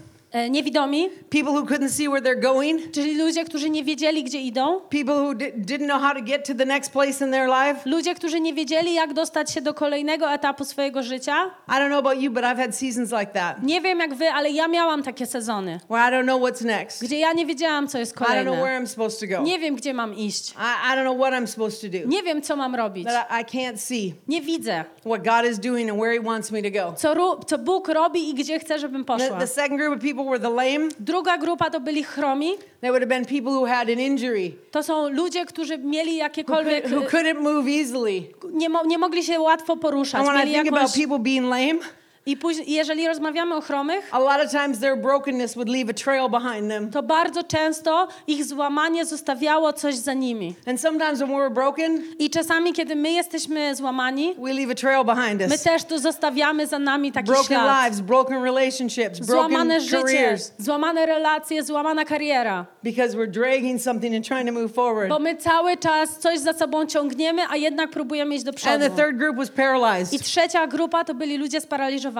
[0.50, 4.80] Niewidomi, people who couldn't see where they're going, czyli ludzie, którzy nie wiedzieli, gdzie idą.
[4.90, 7.90] people who di- didn't know how to get to the next place in their life.
[7.90, 11.36] Ludzie, którzy nie wiedzieli, jak dostać się do kolejnego etapu swojego życia.
[11.68, 14.30] I don't know about you, but I've had seasons like that Nie wiem jak wy,
[14.30, 17.02] ale ja miałam takie sezony, where I don't know what's next.
[17.04, 18.62] gdzie ja nie wiedziałam, co jest I don't know kolejne.
[18.64, 19.42] where I'm supposed to go.
[19.44, 20.52] Nie wiem, gdzie mam iść.
[20.52, 20.54] I,
[20.94, 22.08] I don't know what I'm supposed to do.
[22.08, 23.06] Nie wiem, co mam robić.
[23.08, 26.52] That I, I can't see Nie widzę, what God is doing and where He wants
[26.52, 26.94] me to go.
[26.98, 29.40] co, co Bóg robi i gdzie chce, żebym The, poszła.
[29.40, 30.90] the second group of people were the lame.
[31.00, 32.52] Druga grupa to byli chromi.
[32.82, 36.18] They would have been people who had an injury, To są ludzie, którzy mieli who,
[36.18, 36.84] jakiekolwiek...
[36.90, 38.24] could, who couldn't move easily.
[38.54, 40.26] Nie, mo- nie mogli się łatwo And poruszać.
[40.28, 40.96] when I Mieli think about jakąś...
[40.96, 41.80] people being lame,
[42.28, 45.94] I później, jeżeli rozmawiamy o chromych, a lot of times their brokenness would leave a
[45.94, 46.92] trail behind them.
[46.92, 50.56] to bardzo często ich złamanie zostawiało coś za nimi.
[50.66, 55.06] And sometimes when we're broken, I czasami, kiedy my jesteśmy złamani, we leave a trail
[55.06, 55.64] behind my us.
[55.64, 57.84] też tu zostawiamy za nami taki Broken ślad.
[57.84, 62.66] lives, broken relationships, broken Złamane życie, careers, złamane relacje, złamana kariera.
[62.84, 65.10] because we're dragging something and trying to move forward.
[65.10, 68.80] Bo my cały czas coś za sobą ciągniemy, a jednak próbujemy iść do And przodu.
[68.80, 70.22] the third group was I paralyzed.
[70.24, 72.17] trzecia grupa to byli ludzie sparaliżowani.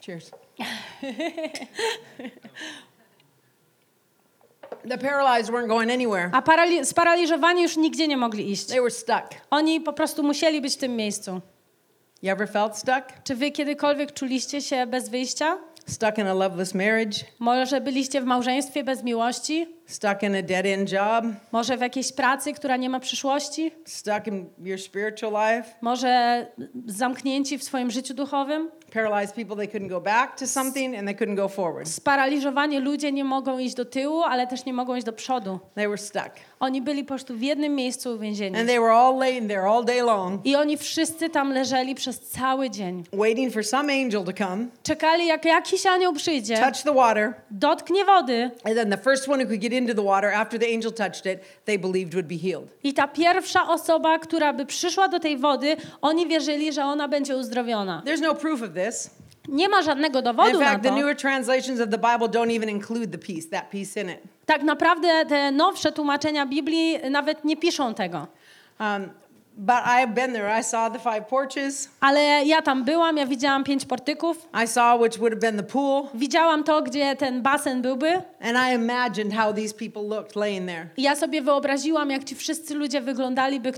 [0.00, 0.30] Cheers.
[4.88, 6.30] The paralyzed weren't going anywhere.
[6.32, 8.66] A parali- sparaliżowani już nigdzie nie mogli iść.
[8.66, 9.26] They were stuck.
[9.50, 11.40] Oni po prostu musieli być w tym miejscu.
[12.22, 13.22] You ever felt stuck?
[13.24, 15.58] Czy wy kiedykolwiek czuliście się bez wyjścia?
[15.86, 17.18] Stuck in a loveless marriage?
[17.38, 19.66] Może byliście w małżeństwie bez miłości?
[19.90, 21.24] Stuck in a dead end job?
[21.52, 23.72] Może w jakiejś pracy, która nie ma przyszłości?
[23.84, 25.70] Stuck in your spiritual life?
[25.80, 26.46] Może
[26.86, 28.70] zamknięci w swoim życiu duchowym?
[28.92, 31.88] Paralyzed people, they couldn't go back to something and they couldn't go forward.
[31.88, 35.58] Sparaliżowani ludzie nie mogą iść do tyłu, ale też nie mogą iść do przodu.
[35.74, 36.30] They were stuck.
[36.60, 38.56] Oni byli po prostu w jednym miejscu uwięzieni.
[38.56, 42.20] And they were all laying there all day long, I oni wszyscy tam leżeli przez
[42.20, 43.04] cały dzień.
[43.12, 48.04] waiting for some angel to come, Czekali, jak jakiś anioł przyjdzie, touch the water, dotknie
[48.04, 50.92] wody and then the first one who could get into the water after the angel
[50.92, 52.68] touched it, they believed would be healed.
[52.84, 57.36] i ta pierwsza osoba, która by przyszła do tej wody, oni wierzyli, że ona będzie
[57.36, 58.02] uzdrowiona.
[58.06, 59.10] There's no proof of this.
[59.48, 60.94] Nie ma żadnego dowodu na fact, the to.
[60.96, 64.18] newer translations of the Bible don't even include the piece, that piece in it.
[64.46, 68.26] Tak naprawdę te nowsze tłumaczenia Biblii nawet nie piszą tego.
[68.80, 69.10] Um,
[69.56, 70.60] but I have been there.
[70.60, 71.88] I saw the five porches.
[72.00, 74.48] Ale ja tam byłam, ja widziałam pięć portyków.
[74.64, 78.12] I saw which would have been the pool, Widziałam to, gdzie ten basen byłby.
[78.40, 80.88] and I imagined how these people looked laying there.
[80.96, 83.72] I ja sobie wyobraziłam, jak ci wszyscy ludzie wyglądaliby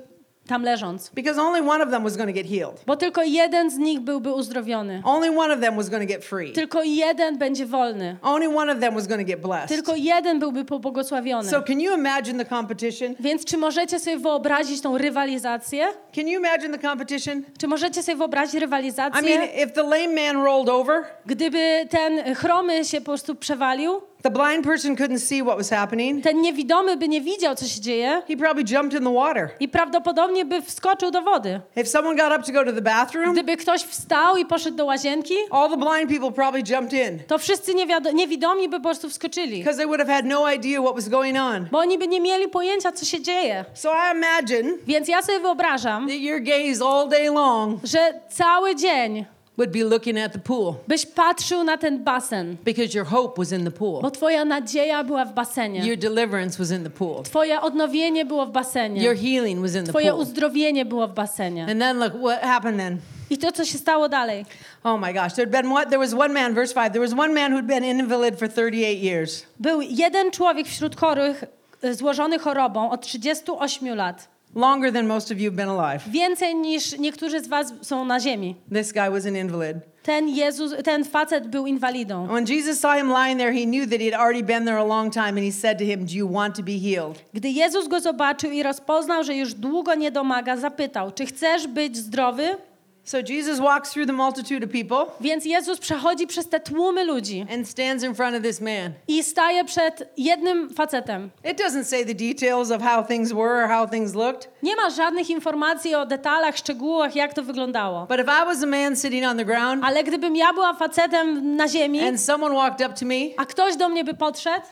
[0.46, 1.10] tam leżąc.
[1.14, 2.80] Because only one of them was going to get healed.
[2.86, 5.02] Bo tylko jeden z nich byłby uzdrowiony.
[5.04, 6.52] Only one of them was going to get free.
[6.52, 8.16] Tylko jeden będzie wolny.
[8.22, 9.68] Only one of them was going to get blessed.
[9.68, 11.50] Tylko jeden byłby pobłogosławiony.
[11.50, 13.14] So, can you imagine the competition?
[13.20, 15.86] Więc czy możecie sobie wyobrazić tą rywalizację?
[16.14, 17.42] Can you imagine the competition?
[17.58, 19.22] Czy możecie sobie wyobrazić I rywalizację?
[19.38, 24.30] mean, if the lame man rolled over, Gdyby ten chromy się po prostu przewalił, the
[24.30, 28.22] blind person couldn't see what was happening, ten niewidomy by nie widział, co się dzieje
[28.28, 29.48] he probably jumped in the water.
[29.60, 31.60] i prawdopodobnie by wskoczył do wody.
[31.76, 34.84] If someone got up to go to the bathroom, Gdyby ktoś wstał i poszedł do
[34.84, 39.08] łazienki, all the blind people probably jumped in to wszyscy niewiado- niewidomi by po prostu
[39.10, 39.58] wskoczyli.
[39.58, 41.66] because they would have had no idea what was going on.
[41.70, 43.64] Bo oni by nie mieli pojęcia, co się dzieje.
[43.74, 48.76] So, I imagine Więc ja sobie wyobrażam, that your gaze all day long że cały
[48.76, 49.24] dzień
[49.62, 53.52] would be looking at the pool byś patrzył na ten basen, because your hope was
[53.52, 54.02] in the pool.
[54.02, 55.86] bo twoja nadzieja była w basenie.
[55.86, 57.22] Your deliverance was in the pool.
[57.22, 59.14] Twoje odnowienie było w Your basenie.
[59.16, 60.20] healing was in the Twoje pool.
[60.20, 61.66] uzdrowienie było w basenie.
[61.70, 62.98] And then look what happened then.
[63.30, 64.46] I to, co się stało dalej.
[64.84, 65.32] Oh my gosh.
[65.32, 65.88] There'd been what?
[65.88, 66.92] There was one man, verse 5.
[66.92, 69.46] There was one man who'd been invalid for 38 years.
[69.60, 71.44] Był jeden człowiek wśród chorych,
[71.82, 74.28] e, złożony chorobą od 38 lat.
[74.54, 76.10] Longer than most of you have been alive.
[76.10, 78.56] Więcej niż niektórzy z was są na ziemi.
[78.72, 79.76] This guy was an invalid.
[80.02, 82.26] Ten Jezus, ten facet był inwalidą.
[82.26, 84.84] When Jesus saw him lying there, he knew that he had already been there a
[84.84, 87.18] long time, and he said to him, Do you want to be healed?
[87.34, 91.96] Gdy Jezus go zobaczył i rozpoznał, że już długo nie domaga, zapytał, czy chcesz być
[91.96, 92.56] zdrowy?
[93.04, 97.46] So Jesus walks through the multitude of people Więc Jezus przechodzi przez te tłumy ludzi
[97.54, 98.92] and stands in front of this man.
[99.08, 101.30] i staje przed jednym facetem.
[101.44, 104.90] It doesn't say the details of how things were or how things looked, Nie ma
[104.90, 108.06] żadnych informacji o detalach, szczegółach, jak to wyglądało.
[108.06, 111.56] but if I was a man sitting on the ground Ale gdybym ja była facetem
[111.56, 114.66] na ziemi, and someone walked up to me, a ktoś do mnie by podszedł,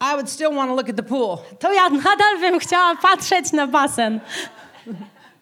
[0.00, 3.52] I would still want to look at the pool to ja nadal bym chciała patrzeć
[3.52, 4.20] na basen.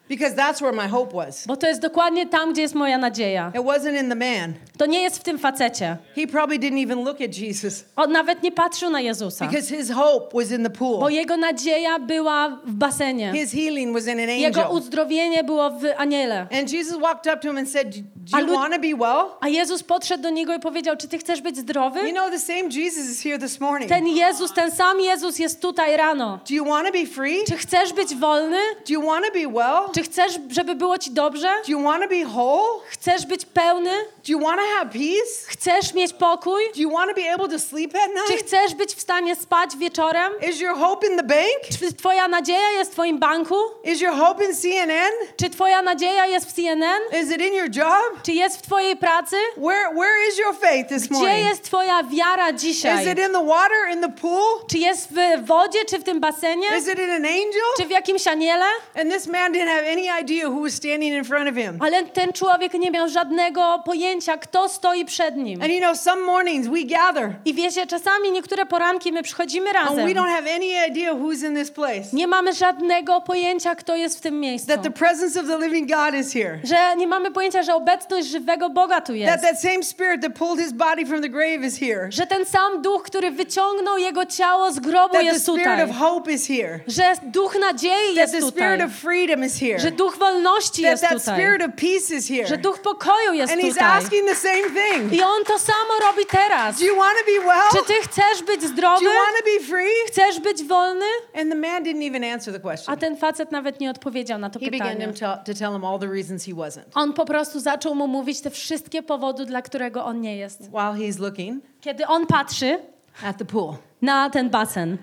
[0.09, 1.47] Because that's where my hope was.
[1.47, 3.53] Bo to jest dokładnie tam, gdzie jest moja nadzieja.
[3.55, 4.55] It wasn't in the man.
[4.79, 5.97] To nie jest w tym facecie.
[6.16, 9.47] He probably didn't even look at Jesus On nawet nie patrzył na Jezusa.
[9.47, 11.11] because his hope was in the Bo pool.
[11.12, 13.33] jego nadzieja była w basenie.
[13.33, 14.77] His healing was in an Jego angel.
[14.77, 16.47] uzdrowienie było w aniele.
[16.61, 19.25] And Jesus walked up to him and said, Do A you want to be well?
[19.40, 22.12] A Jezus podszedł do niego i powiedział, czy ty chcesz być You zdrowy?
[22.12, 23.88] know, the same Jesus is here this morning.
[23.90, 26.38] Ten Jezus, ten sam Jezus jest tutaj rano.
[26.49, 27.38] Do you want to be free?
[27.49, 28.57] Czy chcesz być wolny?
[28.88, 29.88] Do you want to be well?
[29.98, 31.48] Czy chcesz, żeby było ci dobrze?
[31.66, 32.80] Do you want to be whole?
[32.90, 33.90] Chcesz być pełny?
[34.26, 35.46] Do you want to have peace?
[35.46, 36.62] Chcesz mieć pokój?
[36.74, 38.46] Do you want to be able to sleep at Czy night?
[38.46, 40.32] chcesz być w stanie spać wieczorem?
[40.50, 41.78] Is your hope in the bank?
[41.80, 43.54] Czy twoja nadzieja jest w twoim banku?
[43.84, 45.12] Is your hope in CNN?
[45.37, 47.00] Czy twoja nadzieja jest w CNN?
[47.22, 48.22] Is it in your job?
[48.22, 49.37] Czy jest w twojej pracy?
[49.56, 51.48] Where Where is your faith this Gdzie morning?
[51.48, 53.02] jest twoja wiara Is dzisiaj?
[53.12, 54.61] it in the water, in the pool?
[54.70, 56.68] Czy jest w wodzie, czy w tym basenie?
[56.78, 57.62] Is it in an angel?
[57.76, 58.64] Czy w jakimś aniele?
[58.94, 61.79] And this man didn't have any idea who was standing in front of him.
[61.81, 65.62] Ale ten człowiek nie miał żadnego pojęcia, kto stoi przed nim.
[65.62, 69.88] And you know, some mornings we gather I wiecie, czasami niektóre poranki my przychodzimy and
[69.88, 70.07] razem.
[70.07, 72.03] we don't have any idea who's in this place.
[72.12, 74.68] Nie mamy żadnego pojęcia, kto jest w tym miejscu.
[74.68, 76.59] That the presence of the living God is here.
[76.64, 79.42] Że nie mamy pojęcia, że obecność żywego Boga tu That jest.
[79.42, 82.09] that same spirit that pulled his body from the grave is here.
[82.12, 85.83] Że ten sam duch, który wyciągnął jego ciało z grobu That the jest spirit tutaj.
[85.90, 86.81] of hope is here.
[86.87, 88.53] Że duch nadziei That jest the tutaj.
[88.53, 89.91] spirit of freedom is Że here.
[89.91, 92.47] że duch wolności That jest that tutaj, spirit of peace is here.
[92.47, 93.88] że duch pokoju jest And he's tutaj.
[94.05, 95.12] asking the same thing.
[95.12, 96.79] I on to samo robi teraz.
[96.79, 97.62] Do you want to be well?
[97.73, 99.05] Czy ty chcesz być Do zdrowy?
[99.05, 99.95] you want to be free?
[100.07, 101.07] Chcesz być wolny?
[101.35, 102.97] And the man didn't even answer the A question.
[102.99, 105.12] ten facet nawet nie odpowiedział na to He pytanie.
[105.12, 106.83] to, to tell him all the reasons he wasn't.
[106.95, 110.61] On po prostu zaczął mu mówić te wszystkie powody, dla którego on nie jest.
[110.62, 112.79] While he's looking Kiedy on patrzy
[113.25, 114.99] at the pool, na ten basen,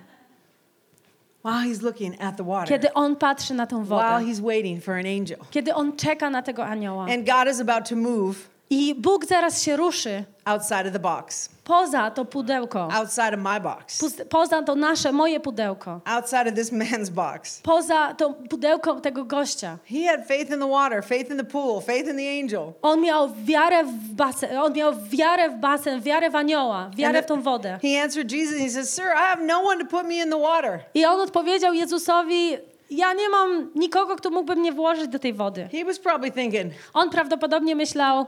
[1.45, 4.95] while he's looking at the water, kiedy on patrzy na tą while he's waiting for
[4.97, 7.05] an angel, kiedy on czeka na tego anioła.
[7.13, 11.49] And God is about to move i Bóg zaraz się ruszy outside of the box,
[11.63, 16.71] poza to pudełko, outside of my box, poza to nasze, moje pudełko, outside of this
[16.71, 17.61] man's box.
[17.63, 19.77] poza to pudełko tego gościa.
[19.85, 22.73] He had faith in the water, faith in the pool, faith in the angel.
[22.81, 27.25] On miał wiarę w basen, on miał wiarę w basen, wiarę w anioła, wiarę w
[27.25, 27.79] tą wodę.
[27.81, 30.29] He answered Jesus and he says, Sir, I have no one to put me in
[30.29, 30.79] the water.
[30.93, 32.57] I on odpowiedział Jezusowi:
[32.89, 35.69] Ja nie mam nikogo, kto mógłby mnie włożyć do tej wody.
[35.71, 38.25] He was probably thinking, On prawdopodobnie myślał: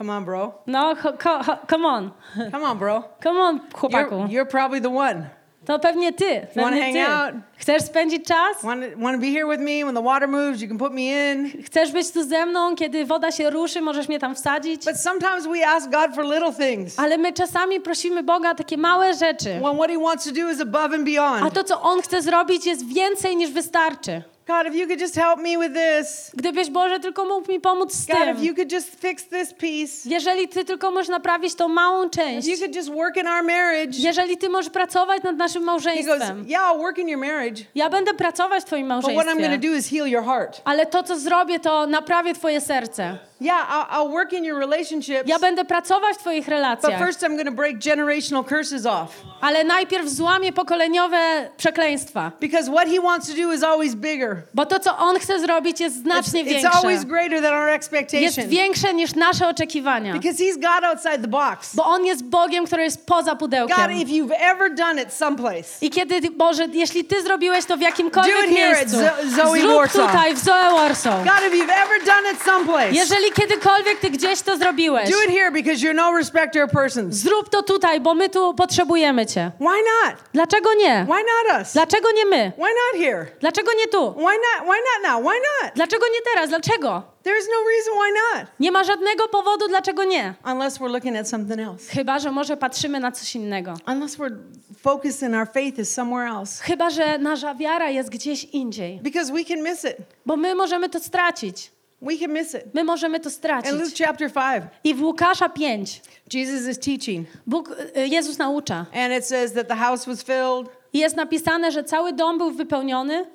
[0.00, 0.54] Come on, bro.
[0.66, 2.10] No, ho, ho, come on,
[2.50, 3.04] Come on, bro.
[3.22, 4.26] come on, You're, chłopaku.
[4.30, 5.28] you're probably the one.
[5.66, 6.46] To pewnie ty.
[6.56, 7.06] wanna Pewnie hang ty.
[7.06, 7.34] out?
[7.58, 8.60] Chcesz spędzić czas?
[8.62, 10.62] To be here with me when the water moves?
[10.62, 11.62] You can put me in.
[11.64, 14.84] Chcesz być tu ze mną, kiedy woda się ruszy, możesz mnie tam wsadzić?
[14.84, 18.76] But sometimes we ask God for little things Ale my czasami prosimy Boga o takie
[18.76, 19.60] małe rzeczy.
[19.62, 21.54] when what He wants to do is above and A beyond.
[21.54, 24.22] to, co On chce zrobić, jest więcej niż wystarczy.
[24.50, 26.30] God, if you could just help me with this.
[26.34, 28.44] Gdybyś Boże tylko mógł mi pomóc z God, if tym.
[28.44, 30.08] you could just fix this piece.
[30.08, 32.48] Jeżeli Ty tylko możesz naprawić tą małą If część.
[32.48, 33.98] you could just work in our marriage.
[33.98, 36.44] Jeżeli Ty możesz pracować nad naszym He goes, małżeństwem.
[36.48, 37.64] Yeah, I'll work in your marriage.
[37.74, 39.68] Ja będę pracować w Twoim But what I'm going to małżeństwie.
[39.70, 40.60] do is heal your heart.
[40.64, 43.18] Ale to, co zrobię, to naprawię Twoje serce.
[43.40, 45.22] Yeah, I'll, I'll work in your relationships.
[45.28, 46.98] Ja będę pracować w Twoich But relacjach.
[47.06, 49.22] first, I'm going to break generational curses off.
[49.40, 52.32] Ale najpierw złamię pokoleniowe przekleństwa.
[52.40, 54.39] Because what He wants to do is always bigger.
[54.54, 57.06] Bo to, co On chce zrobić, jest It's, znacznie it's always większe.
[57.06, 58.48] greater than our Jest expectation.
[58.48, 60.12] większe niż nasze oczekiwania.
[60.12, 61.74] Because He's God outside the box.
[61.76, 63.92] Bo On jest Bogiem, który jest poza God, pudełkiem.
[63.92, 67.84] if you've ever done it someplace, I kiedy, Boże, jeśli Ty zrobiłeś to w Do
[67.86, 70.06] jakimkolwiek it here at miejscu, Zo- Zoe zrób Warsaw.
[70.12, 71.24] tutaj w Zoe Warsaw.
[71.24, 75.30] God, if you've ever done it someplace, Jeżeli kiedykolwiek Ty gdzieś to zrobiłeś, do it
[75.30, 77.14] here because you're no respecter of persons.
[77.16, 79.50] zrób to tutaj, bo my tu potrzebujemy Cię.
[79.60, 80.16] Why not?
[80.32, 81.04] Dlaczego nie?
[81.08, 81.72] Why not us?
[81.72, 82.52] Dlaczego nie my?
[82.56, 83.26] Why not here?
[83.40, 84.14] Dlaczego nie tu?
[84.20, 84.66] Why not?
[84.66, 85.22] Why not now?
[85.22, 85.74] Why not?
[85.74, 86.48] Dlaczego nie teraz?
[86.50, 87.02] Dlaczego?
[87.24, 88.46] There's no reason why not.
[88.60, 90.34] Nie ma żadnego powodu, dlaczego nie.
[90.52, 91.92] Unless we're looking at something else.
[91.92, 93.74] Chyba, że może patrzymy na coś innego.
[93.86, 94.36] Unless we're
[94.82, 96.62] focused in our faith is somewhere else.
[96.64, 99.00] Chyba, że nasza wiara jest gdzieś indziej.
[99.02, 99.96] Because we can miss it.
[100.26, 101.70] Bo my możemy to stracić.
[102.02, 102.74] We can miss it.
[102.74, 104.06] My możemy to In Luke stracić.
[104.06, 106.02] chapter 5, I w Łukasza 5
[106.32, 108.86] Jesus is teaching, Bóg, y, Jezus naucza.
[108.94, 110.68] and it says that the house was filled.
[110.92, 113.26] I jest napisane, że cały dom był wypełniony.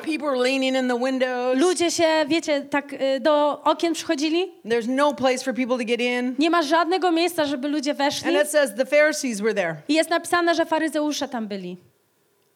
[0.00, 1.58] People were leaning in the windows.
[1.58, 4.52] Ludzie się, wiecie, tak y, do okien przychodzili.
[4.64, 6.34] There's no place for people to get in.
[6.38, 8.28] Nie ma żadnego miejsca, żeby ludzie weszli.
[8.36, 9.76] And it says the Pharisees were there.
[9.88, 11.76] I jest napisane, że faryzeusze tam byli.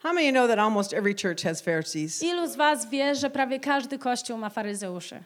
[0.02, 2.22] How many know that almost every church has Pharisees?
[2.22, 5.22] Ilu z was wie, że prawie każdy kościół ma faryzeuszy?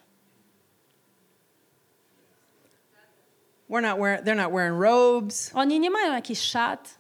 [3.71, 6.95] We're not wearing, they're not wearing robes, Oni nie mają jakichś szat,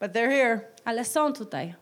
[0.00, 0.60] but they're here.
[0.84, 1.74] ale są tutaj.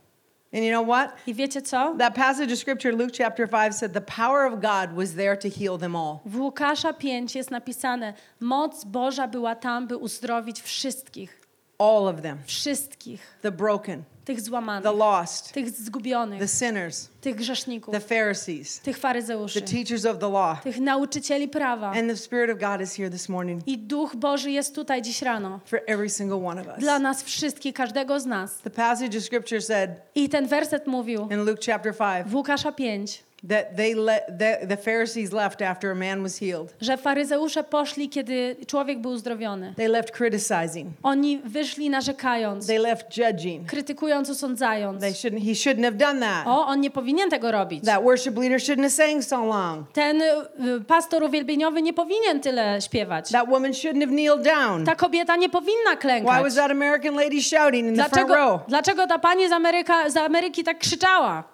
[0.54, 1.16] And you know what?
[1.26, 1.96] I wiecie co?
[1.96, 5.48] That passage of scripture, Luke chapter 5, said the power of God was there to
[5.48, 6.22] heal them all.
[6.24, 11.43] W Łukasza 5 jest napisane: Moc Boża była tam, by uzdrowić wszystkich.
[11.78, 12.38] All of them.
[12.46, 13.20] Wszystkich.
[13.42, 18.96] The broken, Tych the złamanych, lost, tych zgubionych, the sinners, tych grzeszników, the Pharisees, tych
[18.96, 20.62] the faryzeuszy, teachers of the law.
[20.62, 21.90] tych nauczycieli prawa.
[21.90, 25.22] And the Spirit of God is here this morning I Duch Boży jest tutaj dziś
[25.22, 25.60] rano.
[25.64, 26.78] for every single one of us.
[26.78, 28.58] Dla nas wszystkich, każdego z nas.
[28.58, 32.72] The passage of scripture said I ten werset mówił in Luke chapter 5 w Łukasza
[32.72, 36.74] 5, that they let the, the Pharisees left after a man was healed.
[36.80, 39.74] że faryzeusze poszli, kiedy człowiek był uzdrowiony.
[39.76, 40.88] They left criticizing.
[41.02, 43.68] Oni wyszli narzekając, They left judging.
[43.68, 45.00] krytykując, osądzając.
[45.00, 46.46] They shouldn't he shouldn't have done that.
[46.46, 47.84] O, on nie powinien tego robić.
[47.84, 49.92] That worship leader shouldn't have sang so long.
[49.92, 53.30] Ten y, pastor uwielbieniowy nie powinien tyle śpiewać.
[53.30, 54.84] That woman shouldn't have kneeled down.
[54.84, 56.42] Ta kobieta nie powinna Why klękać.
[56.42, 58.60] was that American lady shouting in the front Dlaczego, row?
[58.68, 61.53] dlaczego ta pani z, Ameryka, z Ameryki tak krzyczała?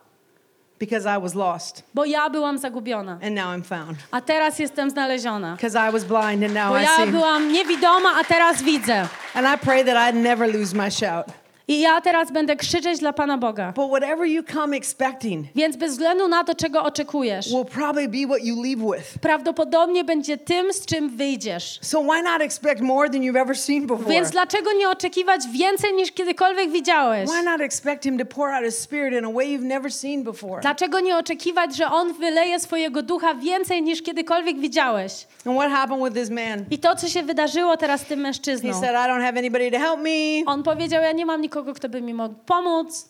[0.80, 3.96] Because I was lost Bo ja byłam zagubiona, and now I'm found.
[4.10, 5.52] a teraz jestem znaleziona.
[5.56, 7.10] Because I was blind and now Bo I ja see.
[7.12, 9.08] byłam niewidoma, a teraz widzę.
[9.34, 11.26] And I pray that I never lose my shout.
[11.70, 13.72] I ja teraz będę krzyczeć dla Pana Boga.
[13.76, 18.26] But whatever you come expecting Więc bez względu na to, czego oczekujesz, will probably be
[18.34, 19.18] what you leave with.
[19.18, 21.78] prawdopodobnie będzie tym, z czym wyjdziesz.
[21.82, 24.10] So why not expect more than you've ever seen before?
[24.10, 27.30] Więc dlaczego nie oczekiwać więcej niż kiedykolwiek widziałeś?
[27.30, 30.22] Why not expect him to pour out his spirit in a way you've never seen
[30.22, 30.60] before?
[30.62, 35.26] Dlaczego nie oczekiwać, że On wyleje swojego ducha więcej niż kiedykolwiek widziałeś?
[35.46, 36.64] And what happened with this man?
[36.70, 38.80] I to, co się wydarzyło teraz z tym He mężczyzną.
[38.80, 40.44] said, I don't have anybody to help me.
[40.46, 43.08] On powiedział, ja nie mam nikogo, kto by mi mógł pomóc.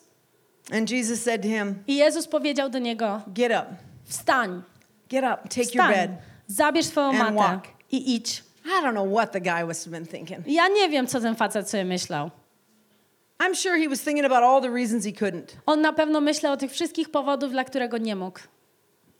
[0.71, 3.65] And Jesus said to him, I Jezus powiedział do niego, Get up,
[4.03, 4.61] wstań,
[5.09, 6.11] get up, take your wstań, bed.
[6.47, 7.63] zabierz swoją matę walk.
[7.91, 8.43] i idź.
[8.65, 10.47] I don't know what the guy was been thinking.
[10.47, 12.31] Ja nie wiem, co ten facet sobie myślał.
[13.39, 15.55] I'm sure he was thinking about all the reasons he couldn't.
[15.65, 18.39] On na pewno myślał o tych wszystkich powodów, dla którego nie mógł.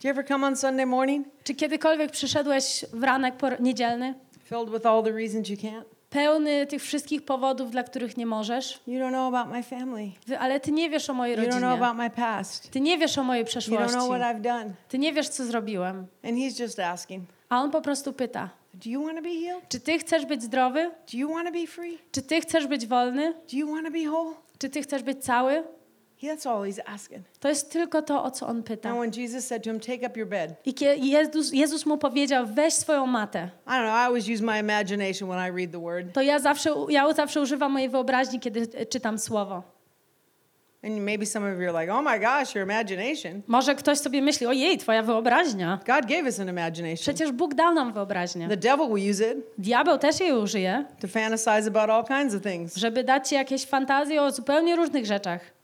[0.02, 4.14] Do you ever come on Sunday morning Czy kiedykolwiek przyszedłeś w ranek niedzielny,
[4.44, 5.84] filled with all the reasons you can't?
[6.16, 8.80] Pełny tych wszystkich powodów, dla których nie możesz?
[8.88, 10.12] You don't know about my family.
[10.28, 11.86] Wy- Ale ty nie wiesz o mojej You don't know rodzinie.
[11.86, 12.72] about my past.
[12.72, 13.94] Ty nie wiesz o mojej You don't przeszłości.
[13.94, 14.74] know what I've done.
[14.90, 15.98] Ty nie wiesz, co zrobiłem.
[16.24, 19.70] And he's just asking, A on po prostu pyta, Do you want to be healed?
[19.70, 20.92] czy ty chcesz być zdrowy?
[21.12, 21.98] Do you want to be free?
[22.12, 23.34] Czy ty chcesz być wolny?
[23.34, 24.36] Do you want to be whole?
[24.60, 25.64] Czy ty chcesz być cały?
[26.28, 27.24] That's all he's asking.
[27.40, 28.90] To jest tylko to, o co on pyta.
[28.90, 32.46] And when Jesus said to him, Take up your bed, I Jezus, Jezus mu powiedział,
[32.48, 33.50] weź swoją matę.
[33.68, 36.14] I don't know, I always use my imagination when I read the word.
[36.14, 39.64] To ja zawsze, ja zawsze używam mojej wyobraźni, kiedy e, czytam słowo.
[40.84, 43.42] And maybe some of you are like, Oh my gosh, your imagination.
[43.48, 45.80] Może ktoś sobie myśli, ojej, twoja wyobraźnia.
[45.88, 46.98] God gave us an imagination.
[46.98, 48.48] Przecież Bóg dał nam wyobraźnię.
[48.48, 52.42] The devil will use it Diabeł też jej użyje, to fantasize about all kinds of
[52.42, 52.76] things.
[52.76, 55.61] żeby dać ci jakieś fantazje o zupełnie różnych rzeczach.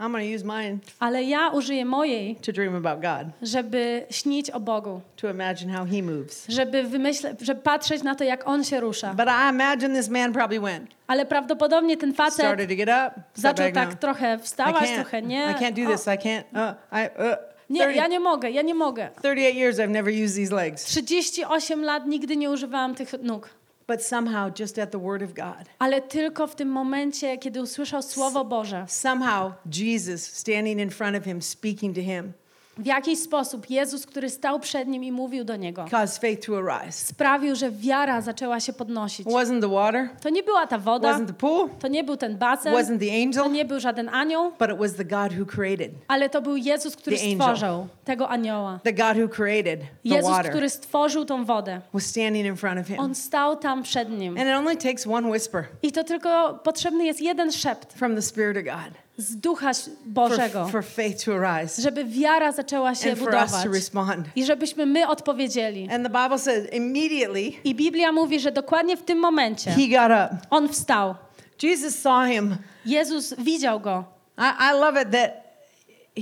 [0.00, 4.60] I'm to use mine Ale ja użyję mojej, to dream about God, żeby śnić o
[4.60, 5.00] Bogu.
[5.16, 6.48] to imagine how he moves.
[6.48, 9.14] Żeby, wymyśle, żeby patrzeć na to, jak On się rusza.
[9.14, 10.90] But I imagine this man probably went.
[11.06, 13.98] Ale prawdopodobnie ten facet Started to get up, sat zaczął back tak down.
[13.98, 14.94] trochę I wstawać, can't.
[14.94, 15.54] trochę nie.
[15.58, 16.06] I can't do this.
[16.06, 16.42] I can't.
[16.52, 17.36] Uh, I, uh,
[17.70, 19.08] Nie, 30 ja nie mogę, ja nie mogę.
[19.22, 20.84] 38 years I've never used these legs.
[20.84, 23.48] 38 lat nigdy nie używałam tych nóg.
[23.88, 28.02] But somehow, just at the word of God, Ale tylko w tym momencie, kiedy usłyszał
[28.02, 32.32] Słowo Boże, somehow Jesus standing in front of him, speaking to him,
[32.78, 36.58] w jakiś sposób Jezus, który stał przed nim i mówił do niego, caused faith to
[36.58, 37.04] arise.
[37.04, 39.26] sprawił, że wiara zaczęła się podnosić.
[39.26, 42.36] Wasn't the water, To nie była ta woda, wasn't the pool, to nie był ten
[42.38, 45.46] basen, wasn't the to angel, nie był żaden anioł, but it was the God who
[45.46, 47.36] created, ale to był Jezus, który The angel.
[47.38, 48.80] stworzył tego anioła.
[48.84, 51.80] the God who created the Jezus, water, który stworzył tą wodę.
[51.94, 52.98] was standing in front of him.
[53.00, 54.38] On stał tam przed nim.
[54.38, 58.22] And it only takes one whisper I to tylko potrzebny jest jeden szept from the
[58.22, 63.10] Spirit of God z Ducha for, Bożego, for faith to arise żeby wiara zaczęła się
[63.10, 64.26] and for us budować to respond.
[64.36, 65.90] i żebyśmy my odpowiedzieli.
[65.90, 70.10] And the Bible says immediately I Biblia mówi, że dokładnie w tym momencie he got
[70.10, 70.46] up.
[70.50, 71.14] on wstał.
[71.62, 72.56] Jesus saw him.
[72.86, 74.04] Jezus widział go.
[74.38, 75.47] I, I love it that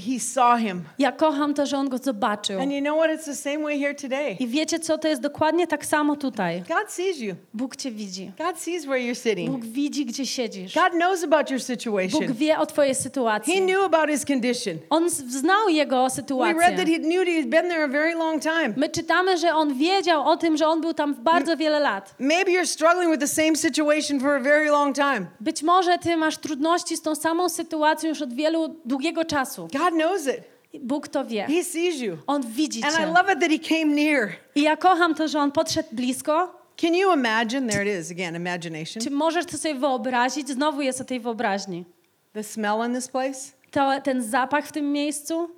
[0.01, 0.83] he saw him.
[0.99, 2.61] Ja kocham to, że on go zobaczył.
[2.61, 3.11] And you know what?
[3.11, 4.37] It's the same way here today.
[4.41, 6.63] I wiecie co, to jest dokładnie tak samo tutaj.
[6.69, 7.35] God sees you.
[7.55, 8.33] Bóg cię widzi.
[8.39, 9.51] God sees where you're sitting.
[9.51, 10.75] Bóg widzi, gdzie siedzisz.
[10.75, 12.33] God knows about your Bóg situation.
[12.35, 13.55] wie o twojej He sytuacji.
[13.63, 14.75] knew about his condition.
[14.91, 16.77] On znał jego We read sytuację.
[16.77, 18.75] that he knew that he'd been there a very long time.
[18.77, 22.15] My czytamy, że on wiedział o tym, że on był tam bardzo wiele lat.
[22.19, 25.27] Maybe you're struggling with the same situation for a very long time.
[25.41, 29.69] Być może ty masz trudności z tą samą sytuacją już od wielu, długiego czasu.
[29.73, 30.43] God knows it.
[30.83, 31.47] Bóg to wie.
[31.47, 32.19] He sees you.
[32.27, 33.07] On widzi And I cię.
[33.07, 34.33] love it that he came near.
[34.55, 36.61] I ja kocham to, że on podszedł blisko.
[36.77, 37.69] Can you imagine?
[37.69, 39.03] There it is again, imagination.
[39.03, 40.49] Czy możesz to sobie wyobrazić?
[40.49, 41.85] Znowu jest o tej wyobraźni.
[42.33, 43.41] The smell in this place.
[43.71, 45.51] To, ten zapach w tym miejscu.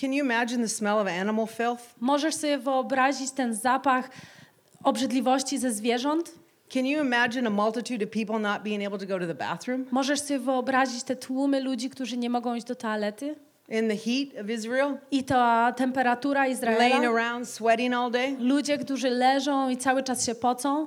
[0.00, 1.94] Can you imagine the smell of animal filth?
[2.00, 4.10] Możesz sobie wyobrazić ten zapach
[4.84, 6.32] obrzydliwości ze zwierząt.
[6.74, 9.84] Can you imagine a multitude of people not being able to go to the bathroom
[9.90, 13.34] Możesz sobie wyobrazić te tłumy ludzi, którzy nie mogą iść do toalety.
[13.68, 17.08] in the heat of Israel, I ta temperatura laying Izraela.
[17.08, 18.36] around sweating all day?
[18.40, 20.86] Ludzie, którzy leżą i cały czas się pocą.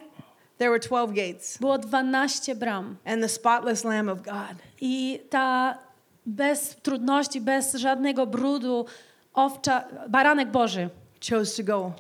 [0.58, 2.96] There were 12 gates Było 12 bram.
[3.06, 4.56] and the spotless Lamb of God.
[4.82, 5.78] I ta
[6.26, 8.86] bez trudności, bez żadnego brudu
[9.34, 10.90] owcza, baranek Boży
[11.30, 11.92] chose to go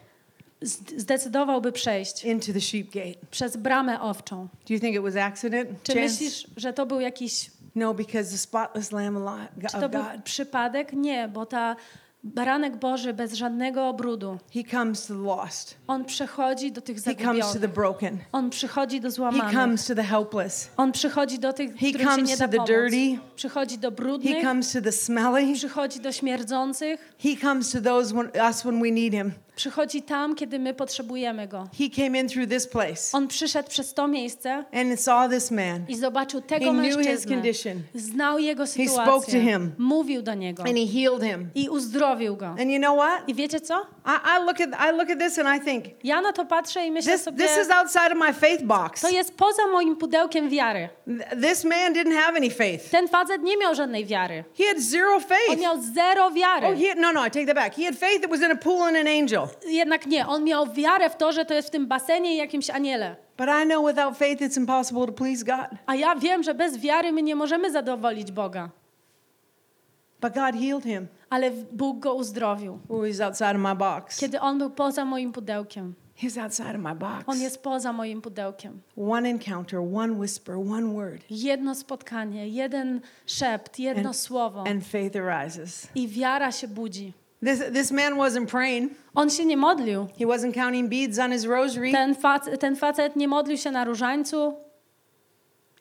[0.97, 3.25] zdecydowałby przejść into the sheep gate.
[3.31, 4.47] przez bramę owczą.
[4.67, 5.69] Do you think it was accident?
[5.83, 6.09] Czy Chance?
[6.13, 10.23] myślisz, że to był jakiś No, because the spotless Lamb of czy to był God,
[10.23, 10.93] przypadek?
[10.93, 11.75] Nie, bo ta
[12.23, 14.37] baranek Boży bez żadnego brudu.
[14.53, 15.75] He comes to the lost.
[15.87, 17.73] On przechodzi do tych He comes to the zagubionych.
[17.75, 18.17] broken.
[18.31, 19.53] On przychodzi do He złamanych.
[19.59, 20.69] comes to the helpless.
[20.77, 22.67] On przychodzi do tych, He którym się comes nie to da the pomóc.
[22.67, 23.19] dirty.
[23.35, 25.53] Przychodzi do He brudnych, comes to the smelly.
[25.53, 29.31] przychodzi do śmierdzących, He comes to those when, us when we need him.
[29.61, 31.67] Przychodzi tam, kiedy my potrzebujemy Go.
[31.79, 35.85] He came in through this place On przyszedł przez to miejsce and saw this man
[35.87, 37.35] i zobaczył tego He knew his mężczyznę.
[37.35, 37.81] condition.
[37.95, 39.41] Znał jego spoke to sytuację.
[39.41, 39.71] him.
[39.77, 41.49] Mówił do niego and he healed him.
[41.55, 42.45] i uzdrowił go.
[42.47, 43.29] And you know what?
[43.29, 43.85] I wiecie co?
[44.05, 46.85] I, I look at I look at this and I think Ja na to patrzę
[46.87, 49.01] i myślę this sobie, this is outside of my faith box.
[49.01, 50.89] to jest poza moim pudełkiem wiary.
[51.07, 52.89] Th- This man didn't have any faith.
[52.91, 54.43] Ten facet nie miał żadnej wiary.
[54.57, 55.61] He had zero On faith.
[55.61, 56.67] miał zero wiary.
[56.67, 57.75] Oh, he no no, I take that back.
[57.75, 59.47] He had faith that was in a pool and an angel.
[59.67, 62.69] Jednak nie, on miał wiarę w to, że to jest w tym basenie i jakimś
[62.69, 63.15] aniele.
[63.37, 65.79] But I know without faith it's impossible to please God.
[65.85, 68.69] A ja wiem, że bez wiary my nie możemy zadowolić Boga.
[70.21, 71.07] But God healed him.
[71.29, 72.79] Ale Bóg go uzdrowił.
[72.89, 74.19] Oh, he's outside of my box.
[74.19, 75.93] Kiedy on był poza moim pudełkiem.
[76.21, 77.23] He's outside of my box.
[77.27, 78.81] On jest poza moim pudełkiem.
[79.09, 84.63] One encounter, one whisper, one word, Jedno spotkanie, jeden szept, jedno And- słowo.
[84.67, 85.87] and faith arises.
[85.95, 87.13] I wiara się budzi.
[87.45, 88.91] This this man wasn't praying.
[89.15, 90.07] On się nie modlił.
[90.19, 91.91] He wasn't counting beads on his rosary.
[91.91, 94.53] Ten, fac ten facet nie modlił się na różańcu.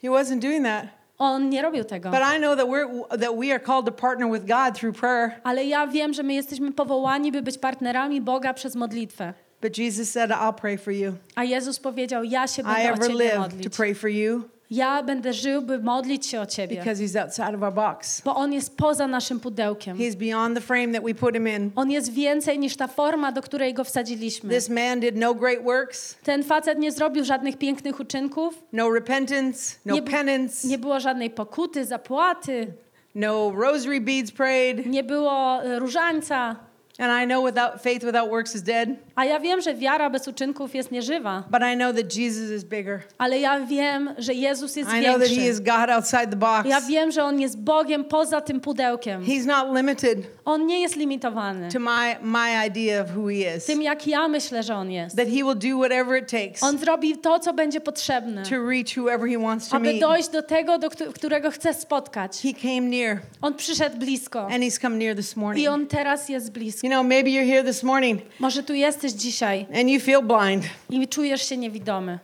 [0.03, 0.87] He wasn't doing that.
[1.19, 2.11] On nie robił tego.
[2.11, 5.41] But I know that we're that we are called to partner with God through prayer.
[5.45, 9.35] Ale ja wiem, że my jesteśmy powołani, by być partnerami Boga przez modlitwę.
[9.63, 11.13] But Jesus said, "I'll pray for you.
[11.35, 13.77] A Jezus powiedział, ja się I będę o ever Ciebie live to modlić.
[13.77, 16.77] pray for you Ja będę żył, by modlić się o Ciebie.
[16.77, 18.21] because he's outside of our box.
[18.21, 19.97] Bo On jest poza naszym pudełkiem.
[19.99, 21.71] He's beyond the frame that we put him in.
[21.77, 24.55] On jest więcej niż ta forma, do której go wsadziliśmy.
[24.55, 28.63] This man did no great works, Ten facet nie zrobił żadnych pięknych uczynków.
[28.73, 32.67] no repentance, no Nie, penance, nie było żadnej pokuty, zapłaty.
[33.15, 34.87] no rosary beads prayed.
[34.87, 36.57] Nie było e, różańca.
[37.01, 40.29] And I know without faith without works is dead, A ja wiem, że wiara bez
[40.29, 41.45] uczynków jest nieżywa.
[41.51, 43.01] but I know that Jesus is bigger.
[43.19, 45.51] Ale ja wiem, że Jezus jest I know that he większy.
[45.51, 46.69] is God outside the box.
[46.69, 49.25] Ja wiem, że On jest Bogiem poza tym pudełkiem.
[49.25, 53.65] He's not limited On nie jest limitowany to my my idea of who he is.
[53.65, 55.17] tym, jak ja myślę, że On jest.
[55.17, 58.89] That he will do whatever it takes On zrobi to, co będzie potrzebne, to reach
[58.97, 60.01] whoever he wants to aby meet.
[60.01, 62.39] dojść do tego, do któ- którego chce spotkać.
[62.43, 65.65] He came near On przyszedł blisko and he's come near this morning.
[65.65, 66.90] i On teraz jest blisko.
[66.91, 70.65] You know, maybe you're here this morning Może tu jesteś dzisiaj and you feel blind.
[70.91, 72.19] i czujesz się niewidomy.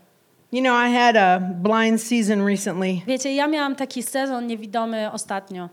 [0.52, 3.00] You know, I had a blind season recently.
[3.06, 5.68] Wiecie, ja miałam taki sezon niewidomy ostatnio.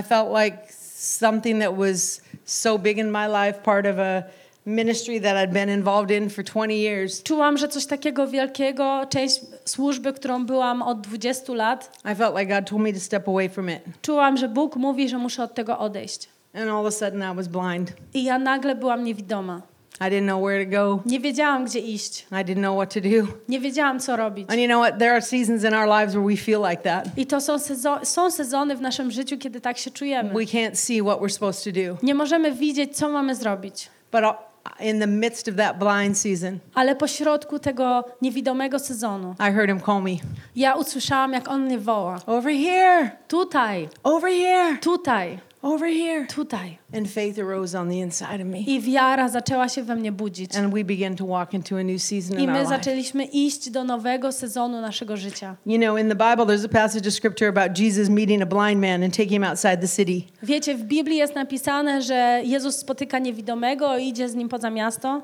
[0.00, 0.56] I felt like
[0.94, 4.22] something that was so big in my life, part of a
[4.66, 7.22] ministry that I'd been involved in for 20 years.
[7.22, 12.54] Czułam, że coś takiego wielkiego, część służby, którą byłam od 20 lat, I felt like
[12.60, 13.78] God told me to step away from it.
[14.02, 16.31] czułam, że Bóg mówi, że muszę od tego odejść.
[16.54, 17.92] And all of a sudden I was blind.
[18.14, 19.62] I ja nagle byłam niewidoma.
[20.00, 21.02] I didn't know where to go.
[21.06, 22.26] Nie wiedziałam, gdzie iść.
[22.32, 23.32] I didn't know what to do.
[23.48, 24.50] Nie wiedziałam, co robić.
[24.50, 24.98] And you know what?
[24.98, 27.06] There are seasons in our lives where we feel like that.
[27.18, 30.28] I to są, sezo- są sezony w naszym życiu, kiedy tak się czujemy.
[30.30, 31.96] We can't see what we're supposed to do.
[32.02, 33.88] Nie możemy widzieć, co mamy zrobić.
[34.12, 39.34] But uh, in the midst of that blind season, Ale po środku tego niewidomego sezonu,
[39.40, 40.10] I heard him call me.
[40.56, 42.20] ja usłyszałam, jak on mnie woła.
[42.26, 43.10] Over here.
[43.28, 44.78] Tutaj, Over here.
[44.80, 46.26] tutaj, Over here.
[46.26, 46.78] tutaj.
[46.96, 48.58] And faith arose on the inside of me.
[48.58, 50.56] I wiara zaczęła się we mnie budzić.
[50.56, 52.76] And we began to walk into a new season I in our my life.
[52.76, 55.56] zaczęliśmy iść do nowego sezonu naszego życia.
[55.66, 58.80] You know, in the Bible, there's a passage of scripture about Jesus meeting a blind
[58.80, 60.22] man and taking him outside the city.
[60.42, 65.22] Wiecie, w Biblii jest napisane, że Jezus spotyka niewidomego i idzie z nim poza miasto.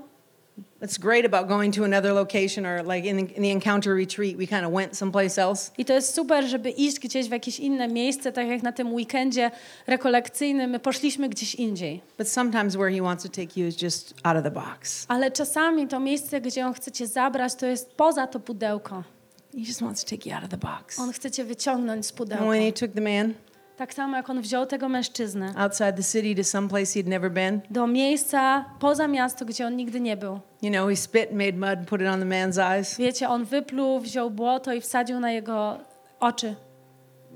[0.83, 4.37] It's great about going to another location or like in the, in the encounter retreat,
[4.37, 5.71] we kind of went someplace else.
[5.79, 8.93] I to jest super, żeby iść gdzieś w jakieś inne miejsce, tak jak na tym
[8.95, 9.51] weekendzie
[9.87, 10.71] rekolekcyjnym.
[10.71, 12.01] My poszliśmy gdzieś indziej.
[12.19, 15.05] But sometimes where he wants to take you is just out of the box.
[15.09, 19.05] Ale czasami to miejsce, gdzie On chce cię zabrać, to jest poza to pudełko.
[19.53, 20.99] He just wants to take you out of the box.
[20.99, 22.45] On chce cię wyciągnąć z pudełka.
[22.45, 23.35] And when he took the man
[23.79, 27.31] Tak samo jak On wziął tego mężczyznę outside the city to some place he'd never
[27.31, 30.41] been, do miejsca poza miasto, gdzie on nigdy nie był.
[30.63, 32.97] you know, he spit, made mud, and put it on the man's eyes.
[32.97, 35.79] Wiecie, on wypluł, wziął błoto i wsadził na jego
[36.21, 36.55] oczy.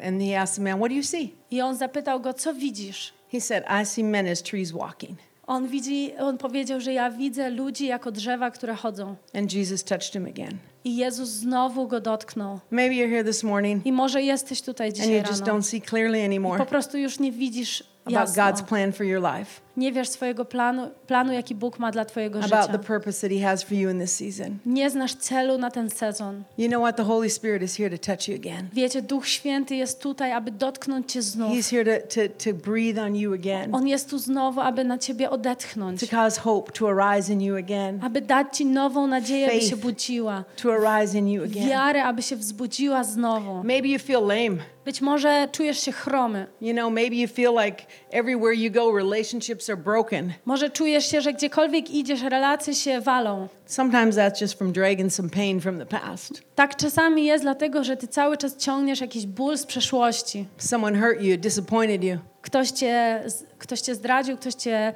[0.06, 1.34] And he asked the man, What do you see?
[1.50, 3.12] I on zapytał go, co widzisz?
[3.32, 5.18] He said, I see men as trees walking.
[5.52, 9.16] On, widzi, on powiedział, że ja widzę ludzi jako drzewa, które chodzą.
[9.34, 10.58] And Jesus touched him again.
[10.84, 12.60] I Jezus znowu go dotknął.
[12.70, 15.52] Maybe you're here this morning I może jesteś tutaj and dzisiaj you just rano.
[15.52, 18.42] don't see clearly I anymore po prostu już nie widzisz about jasno.
[18.42, 22.38] God's plan for your life, Nie wiesz swojego planu, planu, jaki Bóg ma dla twojego
[22.38, 22.78] about życia.
[22.78, 24.58] the purpose that he has for you in this season.
[24.66, 26.42] Nie znasz celu na ten sezon.
[26.58, 26.96] You know what?
[26.96, 28.68] The Holy Spirit is here to touch you again.
[28.72, 31.52] Wiecie, Duch Święty jest tutaj, aby dotknąć cię znów.
[31.52, 34.98] He's here to, to, to breathe on you again, On jest tu znowu, aby na
[34.98, 36.00] ciebie odetchnąć.
[36.00, 39.70] to cause hope to arise in you again, Aby dać ci nową nadzieję, aby Faith.
[39.70, 40.44] się budziła.
[40.62, 41.68] to arise in you again.
[41.68, 43.54] Wiarę, aby się wzbudziła znowu.
[43.64, 44.56] Maybe you feel lame.
[44.84, 46.46] Być może czujesz się chromy.
[46.60, 50.32] You know, maybe you feel like everywhere you go, relationships relationships are broken.
[50.44, 53.48] Może czujesz się, że gdziekolwiek idziesz, relacje się walą.
[53.66, 56.42] Sometimes that's just from dragging some pain from the past.
[56.54, 60.48] Tak czasami jest dlatego, że ty cały czas ciągniesz jakiś ból z przeszłości.
[60.58, 62.18] Someone hurt you, disappointed you.
[62.42, 63.24] Ktoś cię,
[63.58, 64.94] ktoś cię zdradził, ktoś cię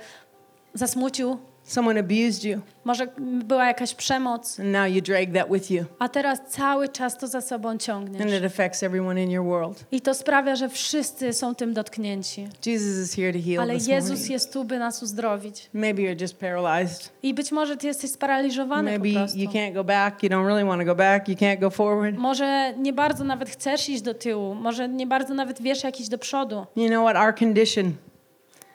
[0.75, 1.39] zasmucił.
[1.67, 3.07] Someone abused you, Może
[3.45, 5.85] była jakaś przemoc, and now you drag that with you.
[5.99, 8.33] a teraz cały czas to za sobą And ciągniesz.
[8.39, 9.85] it affects everyone in your world.
[9.93, 12.49] I to sprawia, że wszyscy są tym dotknięci.
[12.67, 15.71] Jesus is here to heal Ale Jezus jest tu, by nas uzdrowić.
[15.75, 17.11] Maybe you're just paralyzed.
[17.23, 19.39] I być może ty jesteś sparaliżowany Maybe po prostu.
[19.39, 20.23] you can't go back.
[20.23, 21.29] You don't really want to go back.
[21.29, 22.17] You can't go forward.
[22.17, 26.09] Może nie bardzo nawet chcesz iść do tyłu, może nie bardzo nawet wiesz, jak iść
[26.09, 27.27] do przodu, You know what?
[27.27, 27.93] Our condition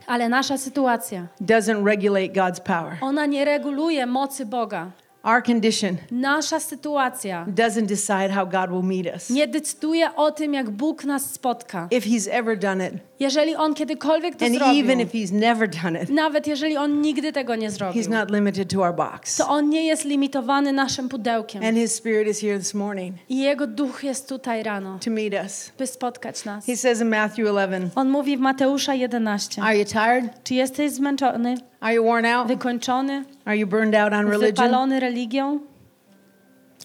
[0.08, 2.98] ale nasza sytuacja, doesn't regulate God's power.
[3.02, 4.92] ona nie reguluje mocy Boga.
[5.24, 9.30] Our condition Nasza sytuacja doesn't decide how God will meet us.
[9.30, 11.88] nie decyduje o tym, jak Bóg nas spotka.
[11.92, 15.70] If He's ever done it, Jeżeli On kiedykolwiek to and zrobił, even if He's never
[15.84, 19.36] done it, nawet jeżeli On nigdy tego nie zrobił, He's not limited to our box.
[19.38, 21.64] to On nie jest limitowany naszym pudełkiem.
[21.64, 25.34] And His Spirit is here this morning I Jego Duch jest tutaj rano, to meet
[25.44, 25.72] us.
[25.78, 26.66] by spotkać nas.
[26.66, 29.62] He says in Matthew 11, On mówi w Mateusza 11.
[29.62, 30.44] Are you tired?
[30.44, 32.48] Czy jesteś zmęczony, Are you worn out?
[32.48, 34.66] wykończony, Are you burned out on religion?
[34.66, 35.60] wypalony religią?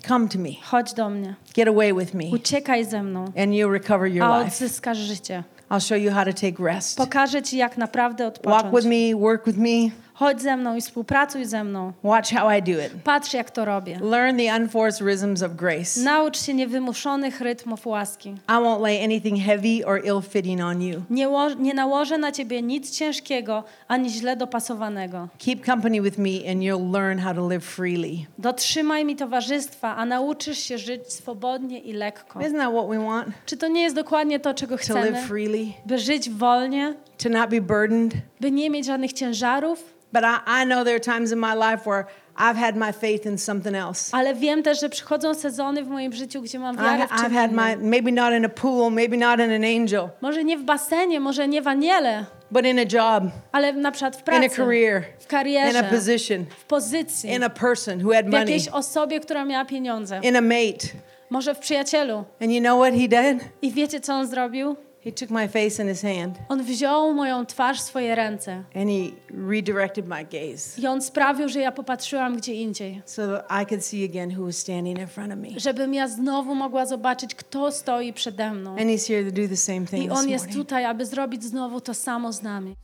[0.09, 0.51] Come to me.
[0.63, 1.35] Chodź do mnie.
[1.55, 4.49] Get away with me, Uciekaj ze mną, and you'll recover your a life.
[4.55, 5.45] odzyskasz życie.
[5.71, 6.97] I'll show you how to take rest.
[6.99, 8.85] Pokażę ci, jak naprawdę Walk with odpocząć.
[8.85, 9.91] me, work with me.
[10.19, 11.93] Chodź ze mną i współpracuj ze mną.
[12.03, 12.91] Watch how I do it.
[13.05, 13.99] Patrz, jak to robię.
[14.03, 16.01] Learn the unforced rhythms of grace.
[16.01, 18.29] Naucz się niewymuszonych rytmów łaski.
[18.29, 21.03] I won't lay anything heavy or ill fitting on you.
[21.11, 25.29] Nie, nie nałożę na ciebie nic ciężkiego, ani źle dopasowanego.
[25.39, 28.17] Keep company with me, and you'll learn how to live freely.
[28.39, 32.39] Dotrzymaj mi towarzystwa, a nauczysz się żyć swobodnie i lekko.
[32.41, 33.29] Isn't that what we want?
[33.47, 35.01] Czy to nie jest dokładnie to, czego To chcemy?
[35.11, 38.15] live freely, By żyć wolnie, to not be burdened.
[38.41, 41.85] by nie mieć żadnych ciężarów, But I, I know there are times in my life
[41.91, 42.05] where
[42.39, 44.11] I've had my faith in something else.
[44.17, 47.35] ale wiem też, że przychodzą sezony w moim życiu, gdzie mam wiarę w I've czym
[47.35, 50.63] had my, maybe not in a pool, maybe not in an angel, Może nie w
[50.63, 54.41] basenie, może nie w aniele, but in a job, ale na przykład w in a
[54.41, 58.31] pracy, career, w in karierze, a position, w pozycji, in a person who had w
[58.31, 60.87] money, jakiejś osobie, która miała pieniądze, in a mate.
[61.31, 62.25] może w przyjacielu.
[62.43, 63.45] And you know what he did?
[63.63, 64.77] I wiecie, co on zrobił?
[65.07, 68.91] He took my face in his hand On wziął moją twarz w swoje ręce and
[68.91, 69.11] he
[69.49, 73.03] redirected my gaze i on sprawił, że ja popatrzyłam gdzie indziej.
[73.05, 73.23] so
[73.63, 75.61] I could see again who was standing in front of me.
[75.61, 78.71] Żebym ja znowu mogła zobaczyć, kto stoi przede mną.
[78.71, 80.67] And he's here to do the same thing I this on jest morning.
[80.67, 82.75] tutaj, aby zrobić znowu to samo z nami.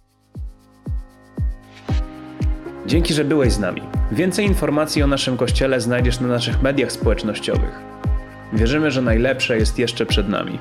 [2.87, 3.83] Dzięki, że byłeś z nami.
[4.13, 7.83] Więcej informacji o naszym kościele znajdziesz na naszych mediach społecznościowych.
[8.53, 10.59] Wierzymy, że najlepsze jest jeszcze przed nami.